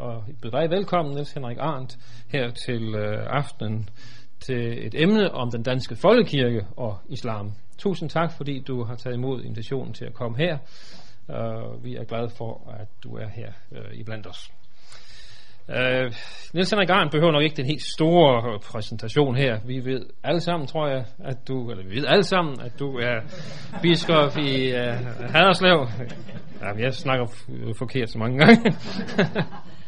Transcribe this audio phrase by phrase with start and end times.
[0.00, 3.88] og byde dig velkommen, Niels Henrik Arndt, her til øh, aftenen
[4.40, 7.52] til et emne om den danske folkekirke og islam.
[7.78, 10.58] Tusind tak, fordi du har taget imod invitationen til at komme her.
[11.28, 14.50] Uh, vi er glade for, at du er her øh, uh, i blandt os.
[15.68, 16.12] Uh,
[16.54, 19.60] Niels Henrik Arndt behøver nok ikke den helt store præsentation her.
[19.66, 22.98] Vi ved alle sammen, tror jeg, at du, eller vi ved alle sammen, at du
[22.98, 23.20] er
[23.82, 24.80] biskop i uh,
[25.34, 25.88] Haderslev.
[26.60, 27.26] Ja, jeg snakker
[27.78, 28.62] forkert så mange gange.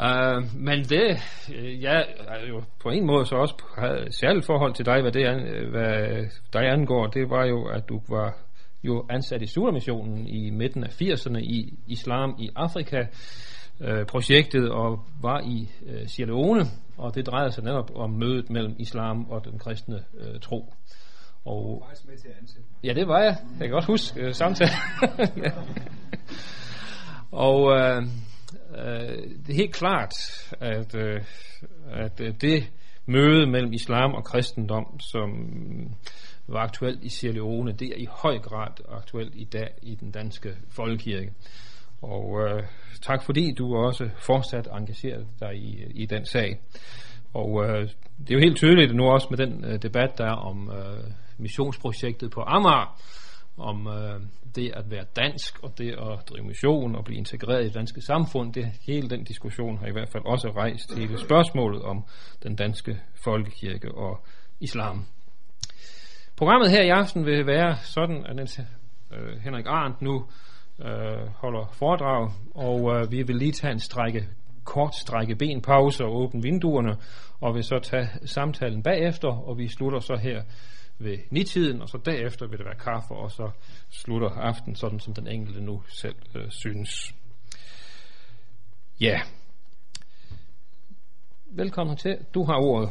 [0.00, 1.18] Uh, men det,
[1.48, 5.12] uh, jeg er jo på en måde så også havde særligt forhold til dig, hvad,
[5.12, 8.38] det an, hvad dig angår, det var jo, at du var
[8.84, 13.06] jo ansat i Sudermissionen i midten af 80'erne i Islam i Afrika,
[13.80, 16.64] uh, projektet, og var i uh, Sierra Leone,
[16.96, 20.72] og det drejede sig netop om mødet mellem islam og den kristne uh, tro.
[21.44, 23.36] Og, med til at ja, det var jeg.
[23.60, 24.74] Jeg kan godt huske uh, samtalen.
[27.46, 28.02] og øh,
[28.78, 30.12] Øh, det er helt klart,
[30.60, 31.20] at, øh,
[31.92, 32.70] at øh, det
[33.06, 35.30] møde mellem islam og kristendom, som
[36.48, 40.10] var aktuelt i Sierra Leone, det er i høj grad aktuelt i dag i den
[40.10, 41.32] danske folkekirke.
[42.02, 42.62] Og øh,
[43.02, 46.60] tak fordi du også fortsat engagerer dig i, i den sag.
[47.34, 50.36] Og øh, det er jo helt tydeligt nu også med den øh, debat, der er
[50.36, 53.00] om øh, missionsprojektet på Amager,
[53.58, 54.20] om øh,
[54.54, 58.00] det at være dansk og det at drive mission og blive integreret i det danske
[58.00, 62.04] samfund, det, hele den diskussion har i hvert fald også rejst hele spørgsmålet om
[62.42, 64.24] den danske folkekirke og
[64.60, 65.06] islam.
[66.36, 68.58] Programmet her i aften vil være sådan, at Niels
[69.12, 70.26] øh, Henrik Arndt nu
[70.84, 74.28] øh, holder foredrag, og øh, vi vil lige tage en strække
[74.64, 76.96] kort strække benpause og åbne vinduerne,
[77.40, 80.42] og vil så tage samtalen bagefter, og vi slutter så her
[80.98, 83.50] ved nitiden, og så derefter vil det være kaffe, og så
[83.90, 87.14] slutter aften sådan, som den enkelte nu selv øh, synes.
[89.00, 89.20] Ja.
[91.46, 92.18] Velkommen til.
[92.34, 92.90] Du har ordet.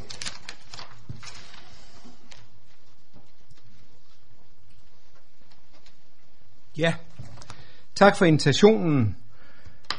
[6.78, 6.96] Ja.
[7.96, 9.18] Tak for invitationen,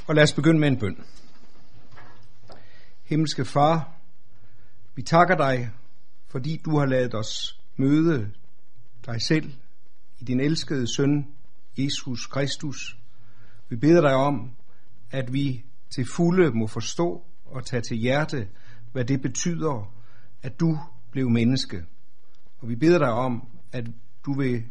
[0.07, 1.05] og lad os begynde med en bøn.
[3.05, 3.93] Himmelske Far,
[4.95, 5.71] vi takker dig,
[6.29, 8.31] fordi du har lavet os møde
[9.07, 9.53] dig selv
[10.19, 11.27] i din elskede søn,
[11.79, 12.99] Jesus Kristus.
[13.69, 14.51] Vi beder dig om,
[15.11, 18.49] at vi til fulde må forstå og tage til hjerte,
[18.93, 19.93] hvad det betyder,
[20.43, 20.79] at du
[21.11, 21.85] blev menneske.
[22.59, 23.87] Og vi beder dig om, at
[24.27, 24.65] du vil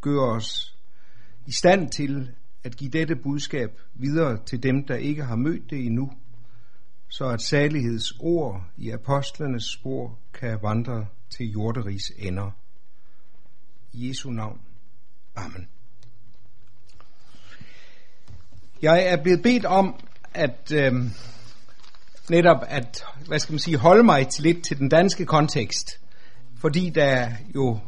[0.00, 0.78] gøre os
[1.46, 2.30] i stand til
[2.64, 6.12] at give dette budskab videre til dem, der ikke har mødt det endnu,
[7.08, 11.06] så at saligheds ord i apostlenes spor kan vandre
[11.36, 12.50] til jorderigs ender.
[13.92, 14.60] I Jesu navn.
[15.36, 15.68] Amen.
[18.82, 19.94] Jeg er blevet bedt om
[20.34, 20.92] at øh,
[22.30, 26.00] netop at, hvad skal man sige, holde mig til lidt til den danske kontekst,
[26.56, 27.78] fordi der jo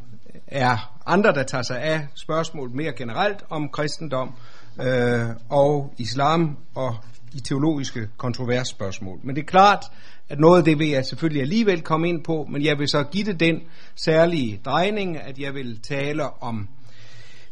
[0.47, 4.35] er andre, der tager sig af spørgsmål mere generelt om kristendom
[4.81, 6.97] øh, og islam og
[7.35, 9.21] de teologiske kontroversspørgsmål.
[9.23, 9.85] Men det er klart,
[10.29, 13.03] at noget af det vil jeg selvfølgelig alligevel komme ind på, men jeg vil så
[13.03, 13.61] give det den
[13.95, 16.69] særlige drejning, at jeg vil tale om,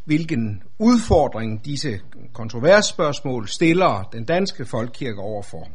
[0.04, 2.00] hvilken udfordring disse
[2.32, 5.68] kontroversspørgsmål stiller den danske folkekirke overfor.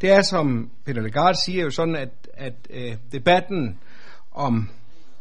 [0.00, 3.78] Det er, som Peter Legard siger, jo sådan, at, at øh, debatten
[4.32, 4.68] om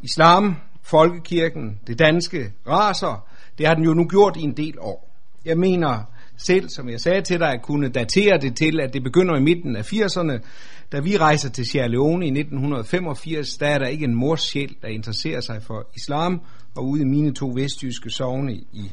[0.01, 3.27] islam, folkekirken, det danske raser,
[3.57, 5.09] det har den jo nu gjort i en del år.
[5.45, 6.03] Jeg mener
[6.37, 9.41] selv, som jeg sagde til dig, at kunne datere det til, at det begynder i
[9.41, 10.39] midten af 80'erne,
[10.91, 14.75] da vi rejser til Sierra Leone i 1985, der er der ikke en mors sjæl,
[14.81, 16.41] der interesserer sig for islam,
[16.75, 18.91] og ude i mine to vestjyske sovne i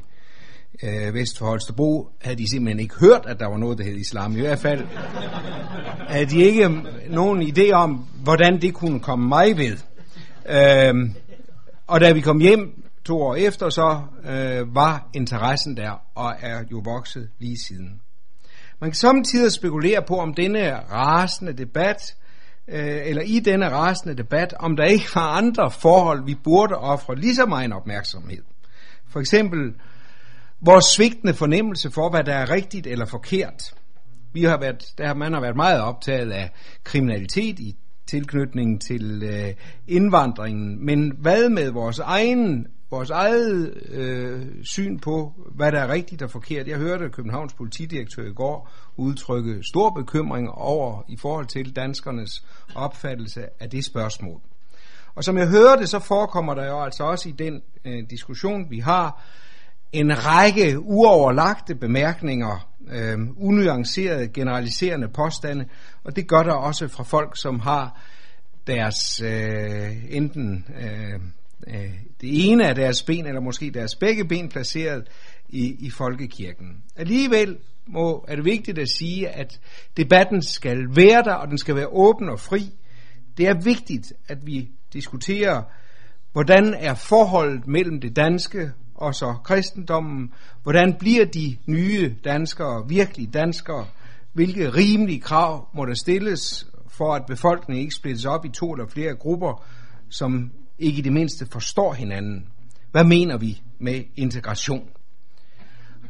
[0.82, 3.96] øh, vest for Holstebro, havde de simpelthen ikke hørt, at der var noget, der hed
[3.96, 4.36] islam.
[4.36, 4.84] I hvert fald
[6.08, 6.70] havde de ikke
[7.10, 9.76] nogen idé om, hvordan det kunne komme mig ved.
[10.48, 11.10] Øh,
[11.86, 16.64] og da vi kom hjem to år efter, så øh, var interessen der, og er
[16.70, 18.00] jo vokset lige siden.
[18.80, 22.16] Man kan samtidig spekulere på, om denne rasende debat,
[22.68, 27.16] øh, eller i denne rasende debat, om der ikke var andre forhold, vi burde ofre
[27.16, 28.42] lige så meget opmærksomhed.
[29.08, 29.74] For eksempel
[30.60, 33.74] vores svigtende fornemmelse for, hvad der er rigtigt eller forkert.
[34.32, 36.50] Vi har været, der man har været meget optaget af
[36.84, 37.76] kriminalitet i
[38.12, 39.54] tilknytning til øh,
[39.88, 46.22] indvandringen, men hvad med vores egen vores eget øh, syn på, hvad der er rigtigt
[46.22, 46.68] og forkert.
[46.68, 52.44] Jeg hørte Københavns politidirektør i går udtrykke stor bekymring over i forhold til danskernes
[52.74, 54.40] opfattelse af det spørgsmål.
[55.14, 58.78] Og som jeg hørte, så forekommer der jo altså også i den øh, diskussion, vi
[58.78, 59.22] har,
[59.92, 65.64] en række uoverlagte bemærkninger øh, unuancerede, generaliserende påstande,
[66.04, 68.00] og det gør der også fra folk, som har
[68.66, 71.20] deres øh, enten øh,
[71.66, 75.08] øh, det ene af deres ben, eller måske deres begge ben placeret
[75.48, 76.82] i, i folkekirken.
[76.96, 77.56] Alligevel
[77.86, 79.60] må, er det vigtigt at sige, at
[79.96, 82.70] debatten skal være der, og den skal være åben og fri.
[83.36, 85.62] Det er vigtigt, at vi diskuterer,
[86.32, 93.34] hvordan er forholdet mellem det danske og så kristendommen, hvordan bliver de nye danskere virkelig
[93.34, 93.86] danskere,
[94.32, 98.86] hvilke rimelige krav må der stilles for at befolkningen ikke splittes op i to eller
[98.86, 99.64] flere grupper,
[100.08, 102.48] som ikke i det mindste forstår hinanden.
[102.90, 104.88] Hvad mener vi med integration?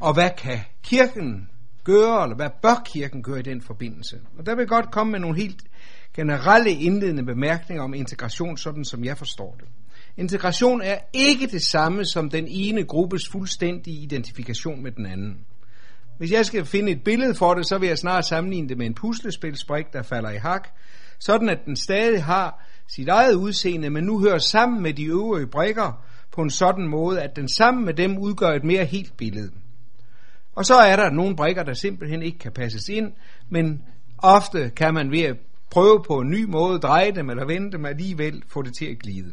[0.01, 1.49] Og hvad kan kirken
[1.85, 4.21] gøre, eller hvad bør kirken gøre i den forbindelse?
[4.39, 5.63] Og der vil jeg godt komme med nogle helt
[6.15, 9.69] generelle indledende bemærkninger om integration, sådan som jeg forstår det.
[10.17, 15.39] Integration er ikke det samme som den ene gruppes fuldstændige identifikation med den anden.
[16.19, 18.87] Hvis jeg skal finde et billede for det, så vil jeg snart sammenligne det med
[18.87, 20.69] en puslespilsbrik, der falder i hak,
[21.19, 25.47] sådan at den stadig har sit eget udseende, men nu hører sammen med de øvrige
[25.47, 29.51] brikker på en sådan måde, at den sammen med dem udgør et mere helt billede.
[30.55, 33.13] Og så er der nogle brikker, der simpelthen ikke kan passes ind,
[33.51, 33.83] men
[34.19, 35.37] ofte kan man ved at
[35.71, 38.99] prøve på en ny måde, dreje dem eller vende dem alligevel, få det til at
[38.99, 39.33] glide.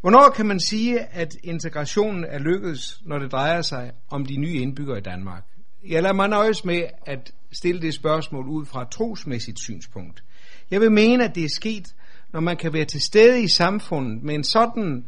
[0.00, 4.54] Hvornår kan man sige, at integrationen er lykkedes, når det drejer sig om de nye
[4.54, 5.44] indbyggere i Danmark?
[5.88, 10.24] Jeg lader mig nøjes med at stille det spørgsmål ud fra et trosmæssigt synspunkt.
[10.70, 11.94] Jeg vil mene, at det er sket,
[12.32, 15.04] når man kan være til stede i samfundet med en sådan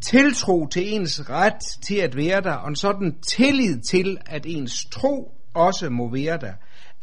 [0.00, 4.84] tiltro til ens ret til at være der, og en sådan tillid til, at ens
[4.84, 6.52] tro også må være der,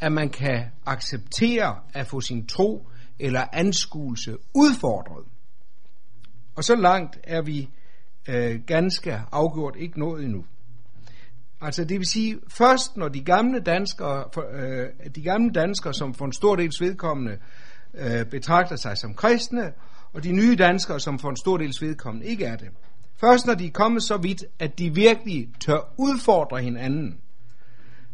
[0.00, 2.88] at man kan acceptere at få sin tro
[3.18, 5.24] eller anskuelse udfordret.
[6.58, 7.70] Og så langt er vi
[8.28, 10.44] øh, ganske afgjort ikke nået endnu.
[11.60, 16.24] Altså det vil sige, først når de gamle danskere, øh, de gamle danskere som for
[16.24, 17.38] en stor dels vedkommende
[17.94, 19.72] øh, betragter sig som kristne,
[20.12, 22.68] og de nye danskere, som for en stor dels vedkommende ikke er det.
[23.16, 27.20] Først når de er kommet så vidt, at de virkelig tør udfordre hinanden.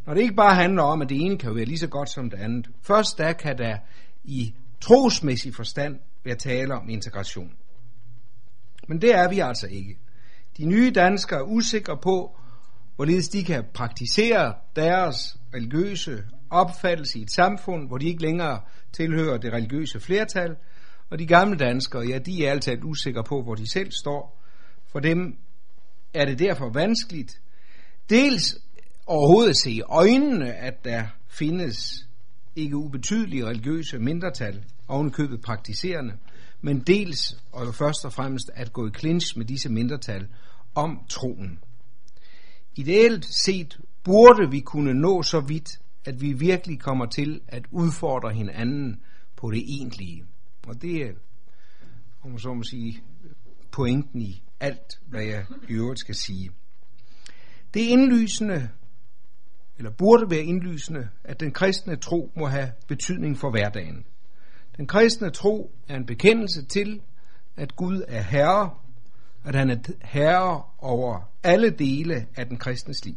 [0.07, 2.31] Når det ikke bare handler om, at det ene kan være lige så godt som
[2.31, 2.71] det andet.
[2.83, 3.77] Først da kan der
[4.25, 7.53] i trosmæssig forstand være tale om integration.
[8.89, 9.99] Men det er vi altså ikke.
[10.57, 12.39] De nye danskere er usikre på,
[12.97, 18.61] hvorledes de kan praktisere deres religiøse opfattelse i et samfund, hvor de ikke længere
[18.93, 20.57] tilhører det religiøse flertal,
[21.11, 24.43] og de gamle danskere, ja, de er altid usikre på, hvor de selv står.
[24.87, 25.39] For dem
[26.15, 27.41] er det derfor vanskeligt,
[28.11, 28.59] dels
[29.07, 32.09] overhovedet at se i øjnene, at der findes
[32.57, 36.13] ikke ubetydelige religiøse mindretal, ovenkøbet praktiserende,
[36.65, 40.29] men dels og jo først og fremmest at gå i clinch med disse mindretal
[40.75, 41.59] om troen.
[42.75, 48.33] Ideelt set burde vi kunne nå så vidt, at vi virkelig kommer til at udfordre
[48.33, 49.01] hinanden
[49.37, 50.25] på det egentlige.
[50.67, 51.13] Og det er,
[52.23, 53.03] om man så må sige,
[53.73, 56.51] pointen i alt, hvad jeg i øvrigt skal sige.
[57.75, 58.69] Det er indlysende,
[59.79, 64.07] eller burde være indlysende, at den kristne tro må have betydning for hverdagen.
[64.77, 67.01] Den kristne tro er en bekendelse til,
[67.57, 68.71] at Gud er herre,
[69.45, 73.15] at han er herre over alle dele af den kristnes liv.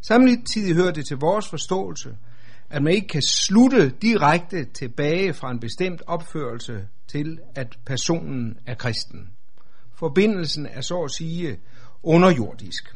[0.00, 2.16] Samtidig hører det til vores forståelse,
[2.70, 8.74] at man ikke kan slutte direkte tilbage fra en bestemt opførelse til, at personen er
[8.74, 9.30] kristen.
[9.94, 11.58] Forbindelsen er så at sige
[12.02, 12.94] underjordisk.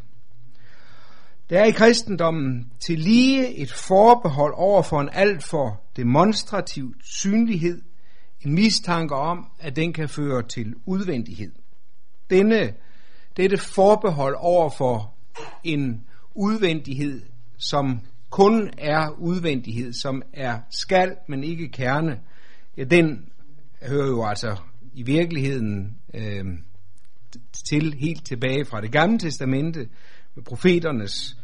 [1.51, 7.83] Der er i kristendommen til lige et forbehold over for en alt for demonstrativ synlighed,
[8.41, 11.53] en mistanke om, at den kan føre til udvendighed.
[12.31, 12.75] Denne,
[13.37, 15.15] dette forbehold over for
[15.65, 17.23] en udvendighed,
[17.59, 18.01] som
[18.31, 22.21] kun er udvendighed, som er skal, men ikke kerne,
[22.77, 23.29] ja, den
[23.83, 24.57] hører jo altså
[24.95, 26.45] i virkeligheden øh,
[27.69, 29.89] til helt tilbage fra det gamle testamente,
[30.45, 31.37] profeternes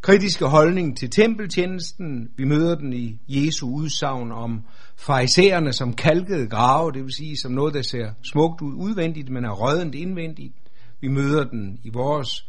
[0.00, 2.28] kritiske holdning til tempeltjenesten.
[2.36, 4.64] Vi møder den i Jesu udsagn om
[4.96, 9.44] farisæerne som kalkede grave, det vil sige som noget, der ser smukt ud udvendigt, men
[9.44, 10.54] er rødent indvendigt.
[11.00, 12.48] Vi møder den i vores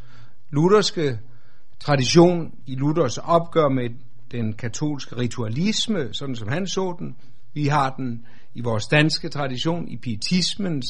[0.49, 1.19] lutherske
[1.79, 3.89] tradition, i Luthers opgør med
[4.31, 7.15] den katolske ritualisme, sådan som han så den.
[7.53, 10.85] Vi har den i vores danske tradition, i pietismens,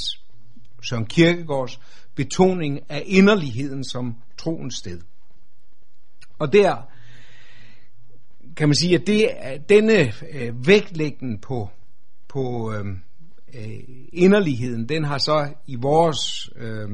[0.82, 1.80] Søren Kirkegaards
[2.20, 5.00] betoning af inderligheden som troens sted.
[6.40, 6.90] Og der
[8.56, 9.30] kan man sige, at det,
[9.70, 11.70] denne øh, vægtlæggen på,
[12.28, 12.86] på øh,
[13.54, 13.80] øh,
[14.14, 16.90] inderligheden, den har så i vores øh,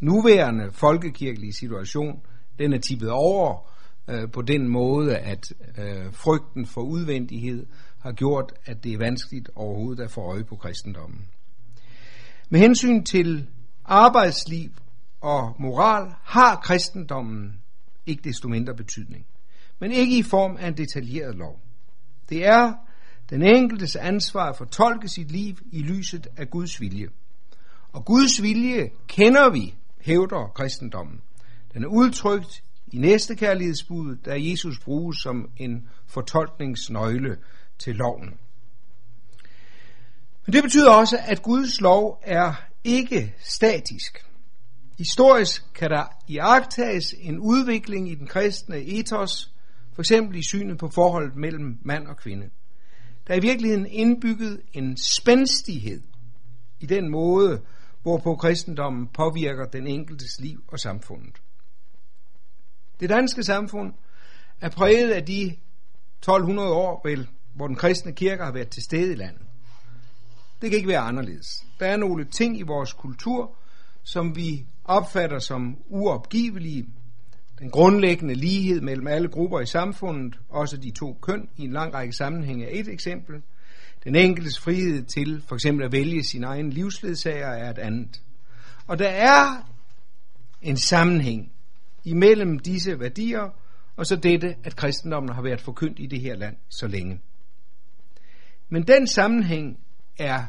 [0.00, 2.20] nuværende folkekirkelige situation,
[2.58, 3.70] den er tippet over
[4.08, 7.66] øh, på den måde, at øh, frygten for udvendighed
[7.98, 11.26] har gjort, at det er vanskeligt overhovedet at få øje på kristendommen.
[12.50, 13.46] Med hensyn til
[13.84, 14.70] arbejdsliv
[15.20, 17.62] og moral har kristendommen
[18.06, 19.26] ikke desto mindre betydning,
[19.78, 21.60] men ikke i form af en detaljeret lov.
[22.28, 22.72] Det er
[23.30, 27.08] den enkeltes ansvar at fortolke sit liv i lyset af Guds vilje.
[27.92, 31.20] Og Guds vilje kender vi, hævder kristendommen.
[31.74, 32.62] Den er udtrykt
[32.92, 37.36] i næste kærlighedsbud, da Jesus bruges som en fortolkningsnøgle
[37.78, 38.38] til loven.
[40.46, 44.26] Men det betyder også, at Guds lov er ikke statisk.
[44.98, 49.52] Historisk kan der iagtages en udvikling i den kristne ethos,
[49.94, 52.50] for eksempel i synet på forholdet mellem mand og kvinde.
[53.26, 56.02] Der er i virkeligheden indbygget en spændstighed
[56.80, 57.62] i den måde,
[58.02, 61.42] hvorpå kristendommen påvirker den enkeltes liv og samfundet.
[63.00, 63.92] Det danske samfund
[64.60, 65.56] er præget af de
[66.18, 69.46] 1200 år, vel, hvor den kristne kirke har været til stede i landet.
[70.62, 71.66] Det kan ikke være anderledes.
[71.80, 73.56] Der er nogle ting i vores kultur,
[74.02, 76.86] som vi opfatter som uopgivelige.
[77.58, 81.94] Den grundlæggende lighed mellem alle grupper i samfundet, også de to køn, i en lang
[81.94, 83.42] række sammenhænge er et eksempel.
[84.04, 88.22] Den enkeltes frihed til for eksempel at vælge sin egen livsledsager er et andet.
[88.86, 89.68] Og der er
[90.62, 91.52] en sammenhæng
[92.04, 93.50] imellem disse værdier
[93.96, 97.20] og så dette, at kristendommen har været forkyndt i det her land så længe.
[98.68, 99.78] Men den sammenhæng
[100.22, 100.44] er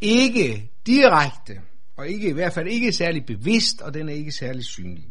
[0.00, 1.60] ikke direkte,
[1.96, 5.06] og ikke i hvert fald ikke særlig bevidst, og den er ikke særlig synlig.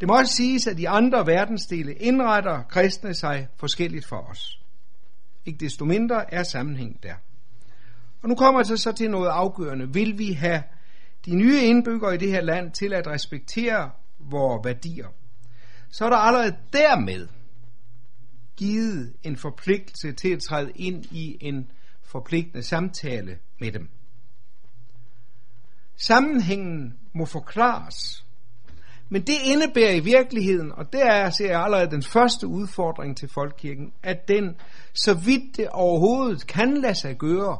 [0.00, 4.60] Det må også siges, at de andre verdensdele indretter kristne sig forskelligt for os.
[5.46, 7.14] Ikke desto mindre er sammenhæng der.
[8.22, 9.92] Og nu kommer det så til noget afgørende.
[9.92, 10.62] Vil vi have
[11.26, 15.08] de nye indbyggere i det her land til at respektere vores værdier?
[15.90, 17.28] Så er der allerede dermed
[18.56, 21.70] givet en forpligtelse til at træde ind i en
[22.12, 23.88] forpligtende samtale med dem.
[25.96, 28.26] Sammenhængen må forklares.
[29.08, 33.28] Men det indebærer i virkeligheden, og det er, ser jeg allerede den første udfordring til
[33.34, 34.56] folkekirken, at den,
[34.92, 37.58] så vidt det overhovedet kan lade sig gøre,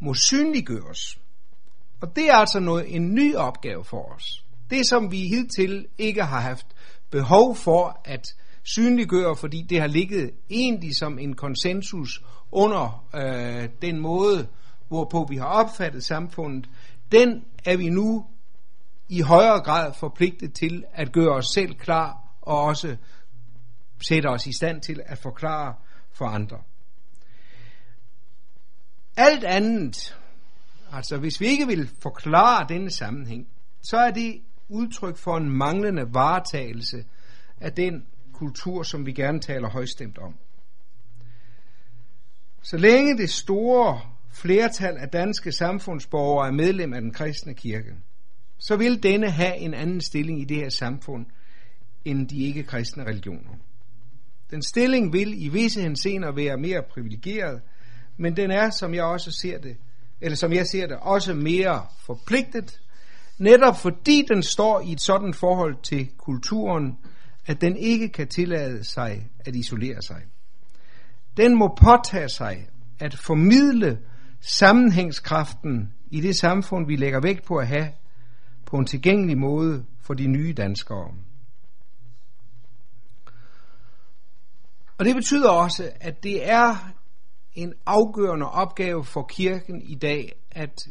[0.00, 1.18] må synliggøres.
[2.00, 4.44] Og det er altså noget, en ny opgave for os.
[4.70, 6.66] Det, som vi hidtil ikke har haft
[7.10, 8.26] behov for at
[8.74, 12.22] synliggøre, fordi det har ligget egentlig som en konsensus
[12.52, 14.48] under øh, den måde,
[14.88, 16.70] hvorpå vi har opfattet samfundet,
[17.12, 18.26] den er vi nu
[19.08, 22.96] i højere grad forpligtet til at gøre os selv klar og også
[24.00, 25.74] sætte os i stand til at forklare
[26.12, 26.58] for andre.
[29.16, 30.16] Alt andet,
[30.92, 33.48] altså hvis vi ikke vil forklare denne sammenhæng,
[33.82, 37.04] så er det udtryk for en manglende varetagelse
[37.60, 38.06] af den
[38.38, 40.34] kultur, som vi gerne taler højstemt om.
[42.62, 44.00] Så længe det store
[44.32, 47.94] flertal af danske samfundsborgere er medlem af den kristne kirke,
[48.58, 51.26] så vil denne have en anden stilling i det her samfund
[52.04, 53.50] end de ikke kristne religioner.
[54.50, 57.60] Den stilling vil i visse henseender være mere privilegeret,
[58.16, 59.76] men den er, som jeg også ser det,
[60.20, 62.80] eller som jeg ser det, også mere forpligtet,
[63.38, 66.98] netop fordi den står i et sådan forhold til kulturen,
[67.48, 70.22] at den ikke kan tillade sig at isolere sig.
[71.36, 73.98] Den må påtage sig at formidle
[74.40, 77.92] sammenhængskraften i det samfund, vi lægger vægt på at have,
[78.66, 81.14] på en tilgængelig måde for de nye danskere.
[84.98, 86.92] Og det betyder også, at det er
[87.54, 90.88] en afgørende opgave for kirken i dag at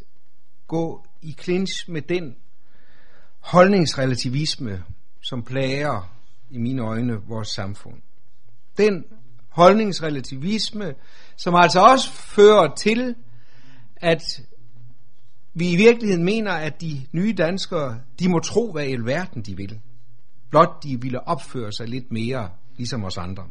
[0.67, 2.35] gå i clinch med den
[3.39, 4.83] holdningsrelativisme,
[5.21, 6.16] som plager
[6.49, 8.01] i mine øjne vores samfund.
[8.77, 9.05] Den
[9.49, 10.95] holdningsrelativisme,
[11.37, 13.15] som altså også fører til,
[13.95, 14.21] at
[15.53, 19.57] vi i virkeligheden mener, at de nye danskere, de må tro, hvad i alverden de
[19.57, 19.79] vil.
[20.49, 23.47] Blot de ville opføre sig lidt mere, ligesom os andre.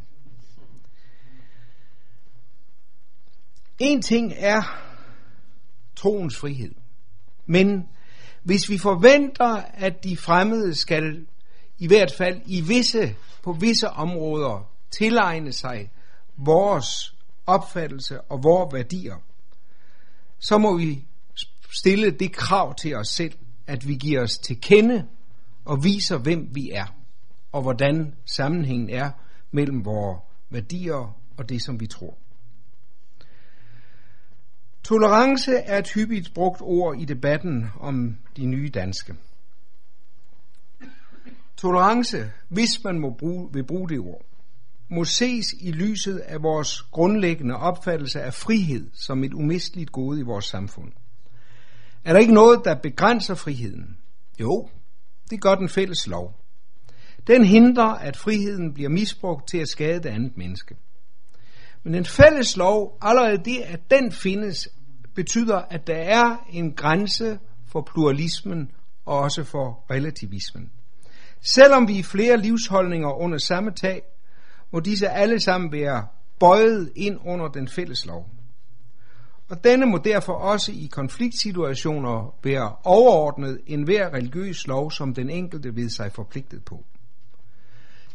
[3.79, 4.62] En ting er
[5.97, 6.75] troens frihed.
[7.47, 7.88] Men
[8.43, 11.26] hvis vi forventer, at de fremmede skal
[11.78, 15.90] i hvert fald i visse, på visse områder tilegne sig
[16.37, 17.14] vores
[17.47, 19.16] opfattelse og vores værdier,
[20.38, 21.04] så må vi
[21.71, 23.35] stille det krav til os selv,
[23.66, 25.06] at vi giver os til kende
[25.64, 26.87] og viser, hvem vi er,
[27.52, 29.11] og hvordan sammenhængen er
[29.50, 30.18] mellem vores
[30.50, 32.18] værdier og det, som vi tror.
[34.85, 39.14] Tolerance er et hyppigt brugt ord i debatten om de nye danske.
[41.56, 44.22] Tolerance, hvis man må bruge, vil bruge det ord,
[44.88, 50.22] må ses i lyset af vores grundlæggende opfattelse af frihed som et umisteligt gode i
[50.22, 50.92] vores samfund.
[52.04, 53.96] Er der ikke noget, der begrænser friheden?
[54.40, 54.68] Jo,
[55.30, 56.40] det gør den fælles lov.
[57.26, 60.76] Den hindrer, at friheden bliver misbrugt til at skade det andet menneske.
[61.82, 64.68] Men den fælles lov, allerede det, at den findes,
[65.14, 68.70] betyder, at der er en grænse for pluralismen
[69.04, 70.70] og også for relativismen.
[71.55, 74.03] Selvom vi er flere livsholdninger under samme tag,
[74.73, 76.07] må disse alle sammen være
[76.41, 78.31] bøjet ind under den fælles lov.
[79.49, 85.76] Og denne må derfor også i konfliktsituationer være overordnet enhver religiøs lov, som den enkelte
[85.76, 86.85] ved sig forpligtet på.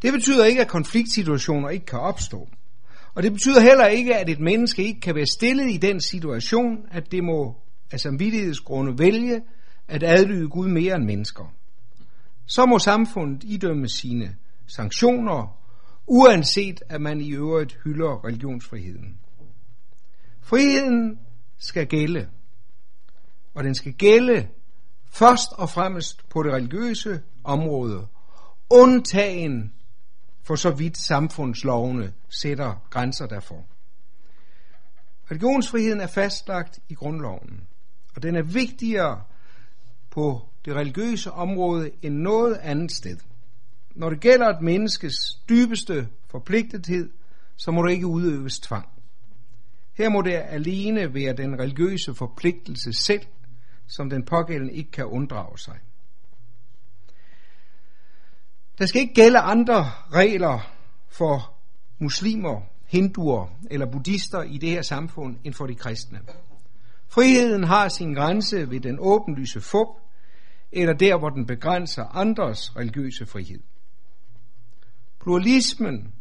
[0.02, 2.50] Det betyder ikke, at konfliktsituationer ikke kan opstå.
[3.14, 6.78] Og det betyder heller ikke, at et menneske ikke kan være stillet i den situation,
[6.92, 7.56] at det må
[7.92, 9.42] af samvittighedsgrunde vælge
[9.88, 11.54] at adlyde Gud mere end mennesker.
[12.45, 14.36] Så må samfundet idømme sine
[14.67, 15.57] sanktioner,
[16.07, 19.19] uanset at man i øvrigt hylder religionsfriheden.
[20.41, 21.19] Friheden
[21.57, 22.29] skal gælde,
[23.53, 24.48] og den skal gælde
[25.12, 28.07] først og fremmest på det religiøse område,
[28.69, 29.74] undtagen
[30.43, 33.65] for så vidt samfundslovene sætter grænser derfor.
[35.31, 37.67] Religionsfriheden er fastlagt i grundloven,
[38.15, 39.24] og den er vigtigere
[40.10, 43.18] på det religiøse område end noget andet sted.
[43.96, 45.15] Når det gælder et menneskes
[45.50, 47.10] dybeste forpligtethed,
[47.58, 48.88] så må det ikke udøves tvang.
[49.94, 53.22] Her må det alene være den religiøse forpligtelse selv,
[53.88, 55.80] som den pågældende ikke kan unddrage sig.
[58.77, 60.72] Der skal ikke gælde andre regler
[61.10, 61.53] for
[62.00, 66.20] muslimer, hinduer eller buddhister i det her samfund end for de kristne.
[67.08, 69.88] Friheden har sin grænse ved den åbenlyse fup,
[70.72, 73.60] eller der, hvor den begrænser andres religiøse frihed.
[75.22, 76.13] Pluralismen,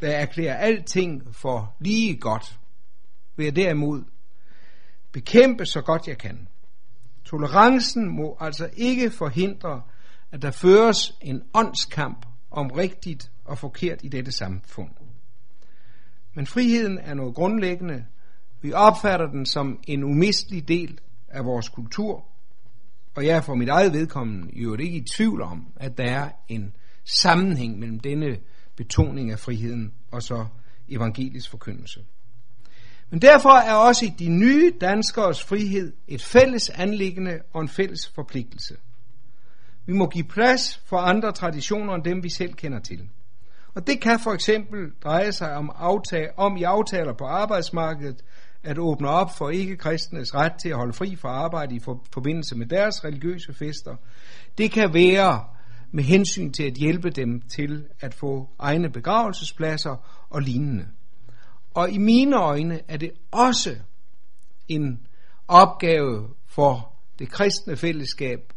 [0.00, 2.58] der erklærer alting for lige godt,
[3.36, 4.04] vil jeg derimod
[5.12, 6.48] bekæmpe så godt jeg kan.
[7.24, 9.82] Tolerancen må altså ikke forhindre,
[10.32, 14.90] at der føres en åndskamp om rigtigt og forkert i dette samfund.
[16.34, 18.04] Men friheden er noget grundlæggende.
[18.60, 22.24] Vi opfatter den som en umistelig del af vores kultur,
[23.18, 26.28] og jeg er for mit eget vedkommende jo ikke i tvivl om, at der er
[26.48, 28.38] en sammenhæng mellem denne
[28.76, 30.46] betoning af friheden og så
[30.88, 32.00] evangelisk forkyndelse.
[33.10, 38.76] Men derfor er også de nye danskers frihed et fælles anliggende og en fælles forpligtelse.
[39.86, 43.08] Vi må give plads for andre traditioner end dem, vi selv kender til.
[43.74, 48.22] Og det kan for eksempel dreje sig om, aftag, om i aftaler på arbejdsmarkedet
[48.62, 51.80] at åbne op for ikke-kristnes ret til at holde fri fra arbejde i
[52.12, 53.96] forbindelse med deres religiøse fester.
[54.58, 55.44] Det kan være
[55.90, 60.88] med hensyn til at hjælpe dem til at få egne begravelsespladser og lignende.
[61.74, 63.76] Og i mine øjne er det også
[64.68, 65.06] en
[65.48, 68.52] opgave for det kristne fællesskab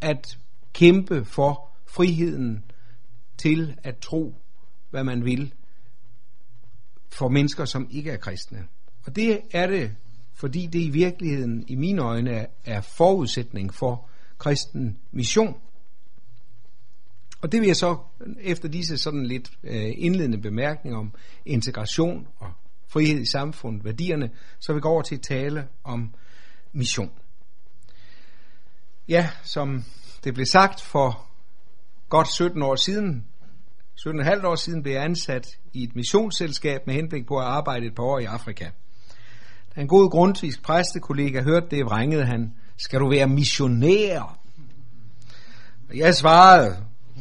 [0.00, 0.38] at
[0.72, 2.64] kæmpe for friheden
[3.38, 4.34] til at tro,
[4.90, 5.54] hvad man vil,
[7.08, 8.66] for mennesker, som ikke er kristne.
[9.08, 9.94] Og det er det,
[10.34, 15.60] fordi det i virkeligheden, i mine øjne, er forudsætning for kristen mission.
[17.40, 17.98] Og det vil jeg så,
[18.40, 21.14] efter disse sådan lidt øh, indledende bemærkninger om
[21.46, 22.52] integration og
[22.86, 26.14] frihed i samfundet, værdierne, så vil vi gå over til at tale om
[26.72, 27.10] mission.
[29.08, 29.84] Ja, som
[30.24, 31.26] det blev sagt for
[32.08, 33.24] godt 17 år siden,
[34.00, 37.94] 17,5 år siden blev jeg ansat i et missionsselskab med henblik på at arbejde et
[37.94, 38.70] par år i Afrika.
[39.78, 44.38] En god grundtvisk præstekollega hørte det, vrængede han, skal du være missionær?
[45.94, 46.76] Jeg svarede,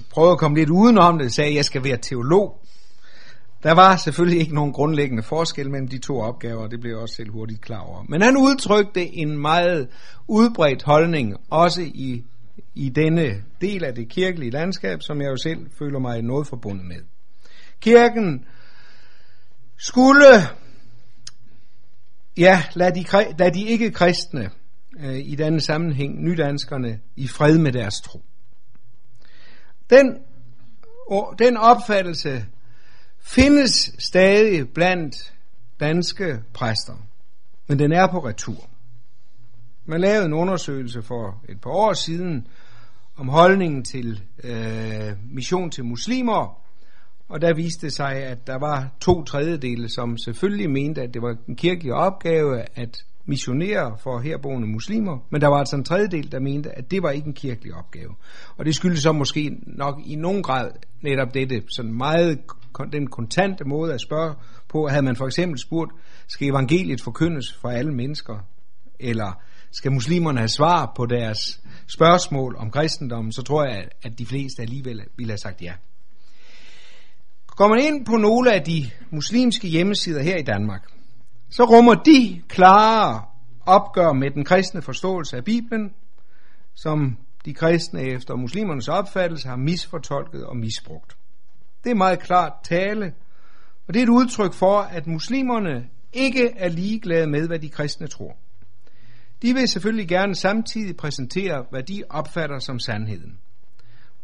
[0.09, 2.61] prøvede at komme lidt udenom det, sagde, jeg skal være teolog.
[3.63, 6.99] Der var selvfølgelig ikke nogen grundlæggende forskel mellem de to opgaver, og det blev jeg
[6.99, 8.03] også selv hurtigt klar over.
[8.09, 9.87] Men han udtrykte en meget
[10.27, 12.23] udbredt holdning, også i,
[12.75, 16.85] i denne del af det kirkelige landskab, som jeg jo selv føler mig noget forbundet
[16.85, 17.01] med.
[17.81, 18.45] Kirken
[19.77, 20.27] skulle,
[22.37, 23.05] ja, lad de,
[23.39, 24.49] lad de ikke kristne
[24.99, 28.21] øh, i denne sammenhæng, nydanskerne, i fred med deres tro.
[29.89, 30.17] Den,
[31.39, 32.45] den opfattelse
[33.19, 35.33] findes stadig blandt
[35.79, 36.93] danske præster,
[37.67, 38.69] men den er på retur.
[39.85, 42.47] Man lavede en undersøgelse for et par år siden
[43.15, 46.66] om holdningen til øh, mission til muslimer,
[47.27, 51.35] og der viste sig, at der var to tredjedele, som selvfølgelig mente, at det var
[51.47, 56.39] en kirkelig opgave at missionere for herboende muslimer, men der var altså en tredjedel, der
[56.39, 58.15] mente, at det var ikke en kirkelig opgave.
[58.57, 62.39] Og det skyldes så måske nok i nogen grad netop dette, sådan meget
[62.91, 64.35] den kontante måde at spørge
[64.69, 65.91] på, havde man for eksempel spurgt,
[66.27, 68.37] skal evangeliet forkyndes for alle mennesker,
[68.99, 74.25] eller skal muslimerne have svar på deres spørgsmål om kristendommen, så tror jeg, at de
[74.25, 75.73] fleste alligevel ville have sagt ja.
[77.57, 80.83] Går man ind på nogle af de muslimske hjemmesider her i Danmark,
[81.49, 83.25] så rummer de klare
[83.65, 85.93] opgør med den kristne forståelse af Bibelen,
[86.75, 91.17] som de kristne efter muslimernes opfattelse har misfortolket og misbrugt.
[91.83, 93.13] Det er meget klart tale,
[93.87, 98.07] og det er et udtryk for, at muslimerne ikke er ligeglade med, hvad de kristne
[98.07, 98.37] tror.
[99.41, 103.37] De vil selvfølgelig gerne samtidig præsentere, hvad de opfatter som sandheden.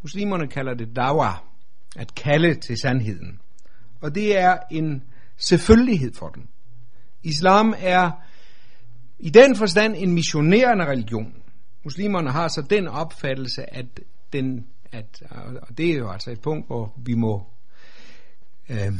[0.01, 1.52] Muslimerne kalder det dawa,
[1.95, 3.39] at kalde til sandheden.
[4.01, 5.03] Og det er en
[5.37, 6.47] selvfølgelighed for dem.
[7.23, 8.11] Islam er
[9.19, 11.33] i den forstand en missionerende religion.
[11.83, 13.85] Muslimerne har så den opfattelse, at
[14.33, 15.23] den, at,
[15.61, 17.43] og det er jo altså et punkt, hvor vi må
[18.69, 18.93] øh,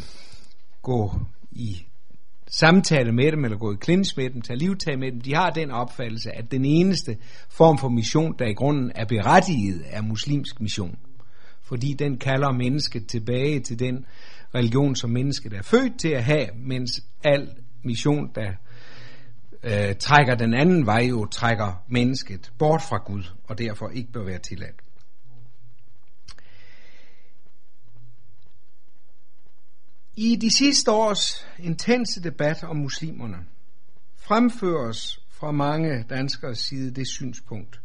[0.82, 1.14] gå
[1.52, 1.86] i
[2.48, 5.50] samtale med dem, eller gå i klins med dem, tage livtag med dem, de har
[5.50, 7.18] den opfattelse, at den eneste
[7.50, 10.98] form for mission, der i grunden er berettiget, er muslimsk mission.
[11.74, 14.06] Fordi den kalder mennesket tilbage til den
[14.56, 16.92] religion, som mennesket er født til at have, mens
[17.24, 17.50] al
[17.84, 18.54] mission, der
[19.64, 24.24] øh, trækker den anden vej, jo trækker mennesket bort fra Gud, og derfor ikke bør
[24.24, 24.82] være tilladt.
[30.16, 33.46] I de sidste års intense debat om muslimerne
[34.16, 37.83] fremføres fra mange danskers side det synspunkt,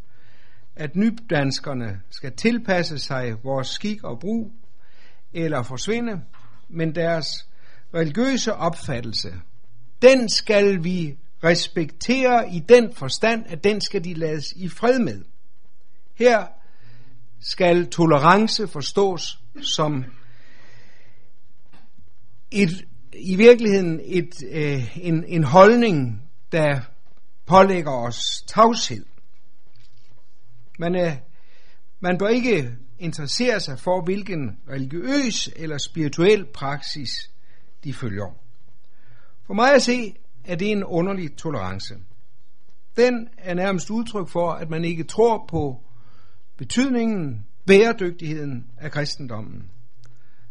[0.78, 4.52] at nydanskerne skal tilpasse sig vores skik og brug
[5.32, 6.22] eller forsvinde,
[6.68, 7.48] men deres
[7.94, 9.34] religiøse opfattelse,
[10.02, 15.24] den skal vi respektere i den forstand, at den skal de lades i fred med.
[16.14, 16.46] Her
[17.40, 20.04] skal tolerance forstås som
[22.50, 26.80] et, i virkeligheden et, øh, en, en holdning, der
[27.46, 29.04] pålægger os tavshed.
[30.78, 31.12] Man, øh,
[32.00, 37.10] man bør ikke interessere sig for, hvilken religiøs eller spirituel praksis
[37.84, 38.38] de følger.
[39.46, 40.14] For mig at se,
[40.44, 41.94] er det en underlig tolerance.
[42.96, 45.82] Den er nærmest udtryk for, at man ikke tror på
[46.56, 49.70] betydningen, bæredygtigheden af kristendommen.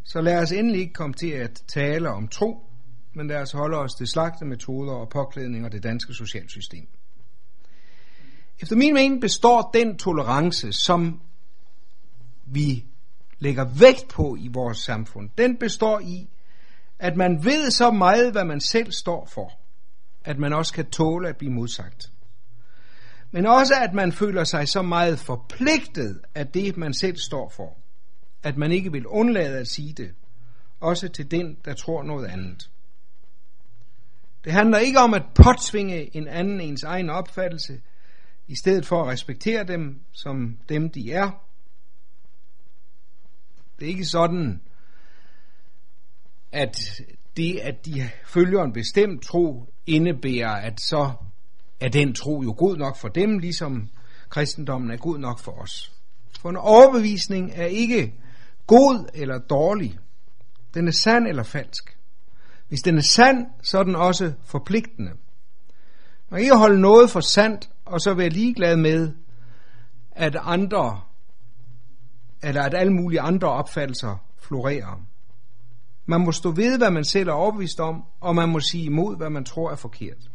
[0.04, 2.66] Så lad os endelig ikke komme til at tale om tro,
[3.14, 6.88] men lad os holde os til slagte metoder og påklædning og det danske socialsystem.
[8.60, 11.22] Efter min mening består den tolerance, som
[12.46, 12.86] vi
[13.40, 16.30] lægger vægt på i vores samfund, den består i,
[17.00, 19.52] at man ved så meget, hvad man selv står for,
[20.24, 22.12] at man også kan tåle at blive modsagt.
[23.32, 27.78] Men også, at man føler sig så meget forpligtet af det, man selv står for,
[28.44, 30.14] at man ikke vil undlade at sige det,
[30.80, 32.70] også til den, der tror noget andet.
[34.44, 37.82] Det handler ikke om at påtvinge en anden ens egen opfattelse,
[38.48, 41.32] i stedet for at respektere dem som dem, de er.
[43.80, 44.62] Det er ikke sådan,
[46.52, 46.78] at
[47.38, 51.12] det, at de følger en bestemt tro, indebærer, at så
[51.80, 53.90] er den tro jo god nok for dem, ligesom
[54.30, 55.94] kristendommen er god nok for os.
[56.40, 58.14] For en overbevisning er ikke
[58.68, 60.00] god eller dårlig.
[60.74, 61.98] Den er sand eller falsk.
[62.68, 65.12] Hvis den er sand, så er den også forpligtende.
[66.30, 69.12] Man kan ikke holde noget for sandt, og så være ligeglad med,
[70.12, 71.02] at andre,
[72.44, 75.02] eller at alle mulige andre opfattelser florerer.
[76.06, 79.18] Man må stå ved, hvad man selv er overbevist om, og man må sige imod,
[79.18, 80.32] hvad man tror er forkert.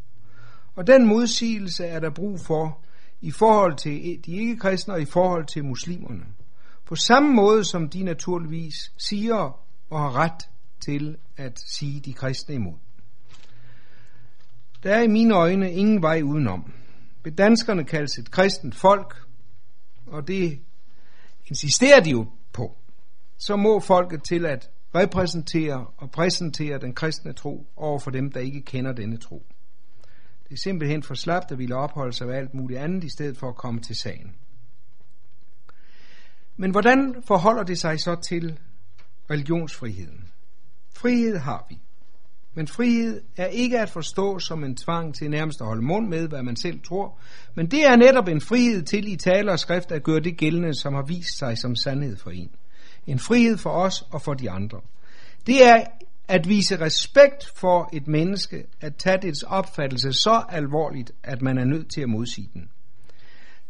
[0.74, 2.78] Og den modsigelse er der brug for
[3.20, 6.24] i forhold til de ikke-kristne og i forhold til muslimerne.
[6.84, 9.60] På samme måde som de naturligvis siger
[9.90, 10.48] og har ret
[10.80, 12.74] til at sige de kristne imod.
[14.82, 16.72] Der er i mine øjne ingen vej udenom.
[17.24, 19.16] Vil danskerne kaldes et kristent folk,
[20.06, 20.60] og det
[21.46, 22.76] insisterer de jo på.
[23.38, 28.40] Så må folket til at repræsentere og præsentere den kristne tro over for dem, der
[28.40, 29.46] ikke kender denne tro.
[30.48, 33.36] Det er simpelthen for slapt at ville opholde sig ved alt muligt andet, i stedet
[33.36, 34.36] for at komme til sagen.
[36.56, 38.58] Men hvordan forholder det sig så til
[39.30, 40.28] religionsfriheden?
[40.94, 41.78] Frihed har vi.
[42.54, 46.28] Men frihed er ikke at forstå som en tvang til nærmest at holde mund med,
[46.28, 47.18] hvad man selv tror,
[47.54, 50.74] men det er netop en frihed til i tale og skrift at gøre det gældende,
[50.74, 52.50] som har vist sig som sandhed for en.
[53.06, 54.80] En frihed for os og for de andre.
[55.46, 55.84] Det er
[56.28, 61.64] at vise respekt for et menneske, at tage dets opfattelse så alvorligt, at man er
[61.64, 62.70] nødt til at modsige den.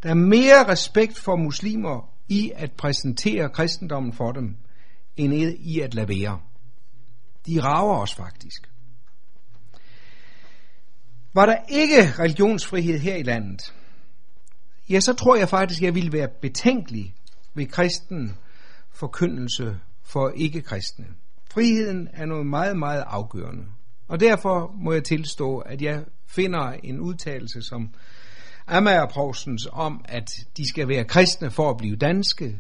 [0.03, 4.57] Der er mere respekt for muslimer i at præsentere kristendommen for dem,
[5.17, 6.41] end i at lade være.
[7.47, 8.72] De rager os faktisk.
[11.35, 13.75] Var der ikke religionsfrihed her i landet,
[14.91, 17.15] ja, så tror jeg faktisk, jeg ville være betænkelig
[17.55, 18.37] ved kristen
[18.91, 21.07] forkyndelse for ikke-kristne.
[21.53, 23.65] Friheden er noget meget, meget afgørende.
[24.09, 27.95] Og derfor må jeg tilstå, at jeg finder en udtalelse som
[28.67, 32.59] Amager Provstens om, at de skal være kristne for at blive danske,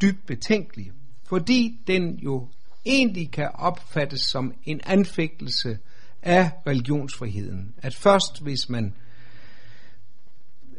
[0.00, 0.92] dybt betænkelig,
[1.28, 2.48] fordi den jo
[2.86, 5.78] egentlig kan opfattes som en anfægtelse
[6.28, 7.74] af religionsfriheden.
[7.78, 8.94] At først hvis man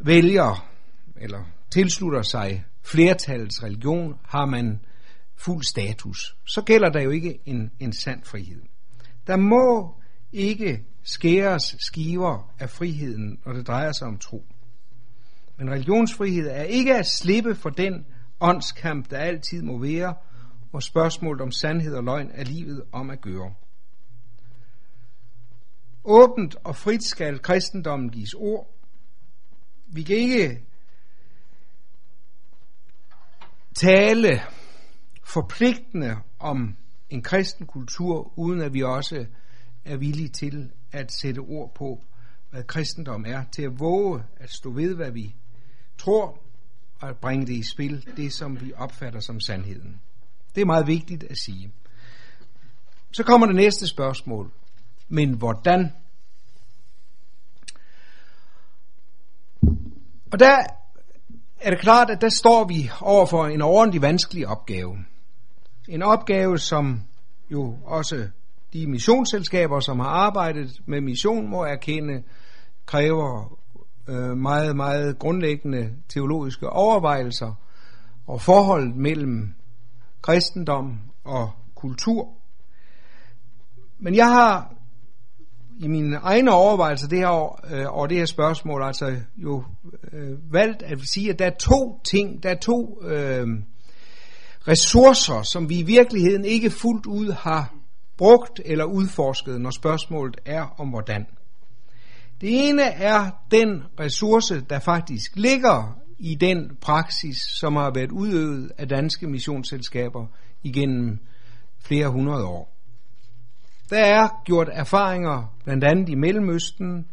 [0.02, 0.70] vælger
[1.16, 4.80] eller tilslutter sig flertallets religion, har man
[5.36, 6.38] fuld status.
[6.46, 8.62] Så gælder der jo ikke en, en sand frihed.
[9.28, 9.96] Der må
[10.32, 14.46] ikke skæres skiver af friheden, når det drejer sig om tro.
[15.58, 18.06] Men religionsfrihed er ikke at slippe for den
[18.40, 20.14] åndskamp, der altid må være,
[20.74, 23.54] og spørgsmålet om sandhed og løgn er livet om at gøre.
[26.04, 28.76] Åbent og frit skal kristendommen gives ord.
[29.88, 30.62] Vi kan ikke
[33.76, 34.42] tale
[35.24, 36.76] forpligtende om
[37.10, 39.26] en kristen kultur, uden at vi også
[39.86, 42.04] er villige til at sætte ord på,
[42.50, 45.36] hvad kristendom er, til at våge at stå ved, hvad vi
[45.98, 46.42] tror,
[47.00, 50.02] og at bringe det i spil, det som vi opfatter som sandheden.
[50.56, 51.72] Det er meget vigtigt at sige.
[53.12, 54.52] Så kommer det næste spørgsmål.
[55.10, 55.92] Men hvordan?
[60.32, 60.58] Og der
[61.60, 64.98] er det klart, at der står vi over for en ordentlig vanskelig opgave.
[65.88, 67.02] En opgave, som
[67.52, 68.28] jo også
[68.74, 72.24] de missionsselskaber, som har arbejdet med mission, må erkende,
[72.86, 73.58] kræver
[74.08, 77.54] øh, meget, meget grundlæggende teologiske overvejelser
[78.28, 79.54] og forholdet mellem
[80.22, 82.30] kristendom og kultur.
[84.00, 84.74] Men jeg har
[85.80, 89.64] i mine egne overvejelser det her, øh, over det her spørgsmål altså jo
[90.14, 93.48] øh, valgt at sige, at der er to ting, der er to øh,
[94.68, 97.74] ressourcer, som vi i virkeligheden ikke fuldt ud har
[98.18, 101.26] brugt eller udforsket, når spørgsmålet er om hvordan.
[102.42, 108.72] Det ene er den ressource, der faktisk ligger i den praksis, som har været udøvet
[108.78, 110.26] af danske missionsselskaber
[110.64, 111.20] igennem
[111.80, 112.79] flere hundrede år.
[113.90, 117.06] Der er gjort erfaringer blandt andet i Mellemøsten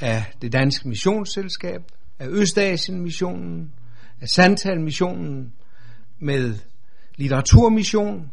[0.00, 1.82] af det danske missionsselskab,
[2.18, 3.72] af Østasien-missionen,
[4.20, 5.52] af Santal-missionen,
[6.18, 6.54] med
[7.16, 8.30] litteraturmission,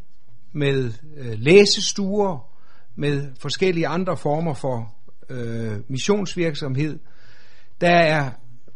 [0.52, 2.50] med øh, læsestuer,
[2.96, 4.94] med forskellige andre former for
[5.30, 7.00] øh, missionsvirksomhed.
[7.82, 8.30] Der er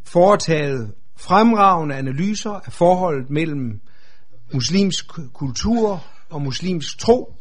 [0.03, 3.81] foretaget fremragende analyser af forholdet mellem
[4.53, 7.35] muslimsk kultur og muslimsk tro.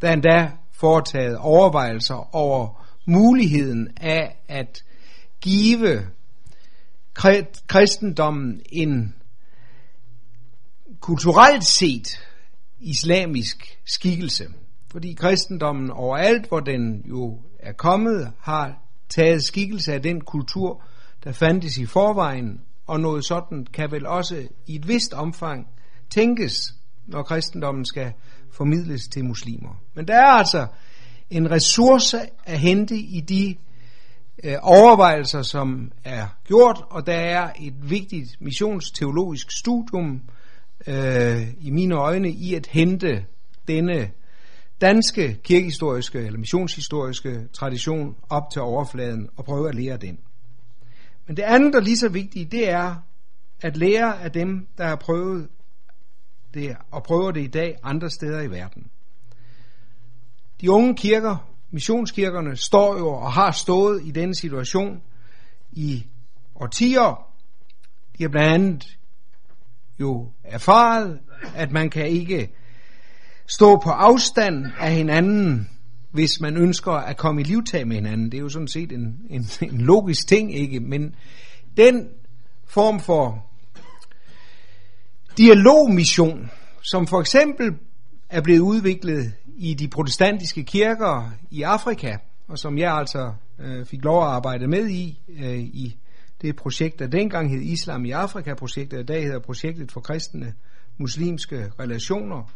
[0.00, 0.50] Der er endda
[0.82, 4.84] foretaget overvejelser over muligheden af at
[5.40, 6.06] give
[7.66, 9.14] kristendommen en
[11.00, 12.08] kulturelt set
[12.80, 14.44] islamisk skikkelse.
[14.90, 20.82] Fordi kristendommen overalt, hvor den jo er kommet, har taget skikkelse af den kultur,
[21.24, 25.68] der fandtes i forvejen, og noget sådan kan vel også i et vist omfang
[26.10, 26.74] tænkes,
[27.06, 28.12] når kristendommen skal
[28.52, 29.82] formidles til muslimer.
[29.94, 30.66] Men der er altså
[31.30, 33.56] en ressource at hente i de
[34.44, 40.22] øh, overvejelser, som er gjort, og der er et vigtigt missionsteologisk studium
[40.86, 43.24] øh, i mine øjne i at hente
[43.68, 44.10] denne
[44.80, 50.18] danske kirkehistoriske eller missionshistoriske tradition op til overfladen og prøve at lære den.
[51.26, 52.94] Men det andet, der er lige så vigtigt, det er
[53.60, 55.48] at lære af dem, der har prøvet
[56.54, 58.86] det og prøver det i dag andre steder i verden.
[60.60, 65.02] De unge kirker, missionskirkerne, står jo og har stået i denne situation
[65.72, 66.06] i
[66.54, 67.28] årtier.
[68.18, 68.98] De har blandt andet
[70.00, 71.20] jo erfaret,
[71.54, 72.50] at man kan ikke
[73.46, 75.70] stå på afstand af hinanden,
[76.10, 78.32] hvis man ønsker at komme i livtag med hinanden.
[78.32, 80.80] Det er jo sådan set en, en, en logisk ting, ikke?
[80.80, 81.14] Men
[81.76, 82.08] den
[82.64, 83.46] form for
[85.38, 86.50] dialogmission,
[86.82, 87.74] som for eksempel
[88.30, 92.16] er blevet udviklet i de protestantiske kirker i Afrika,
[92.48, 95.96] og som jeg altså øh, fik lov at arbejde med i, øh, i
[96.42, 100.54] det projekt, der dengang hed Islam i Afrika-projektet, og i dag hedder projektet for kristne
[100.98, 102.52] muslimske relationer,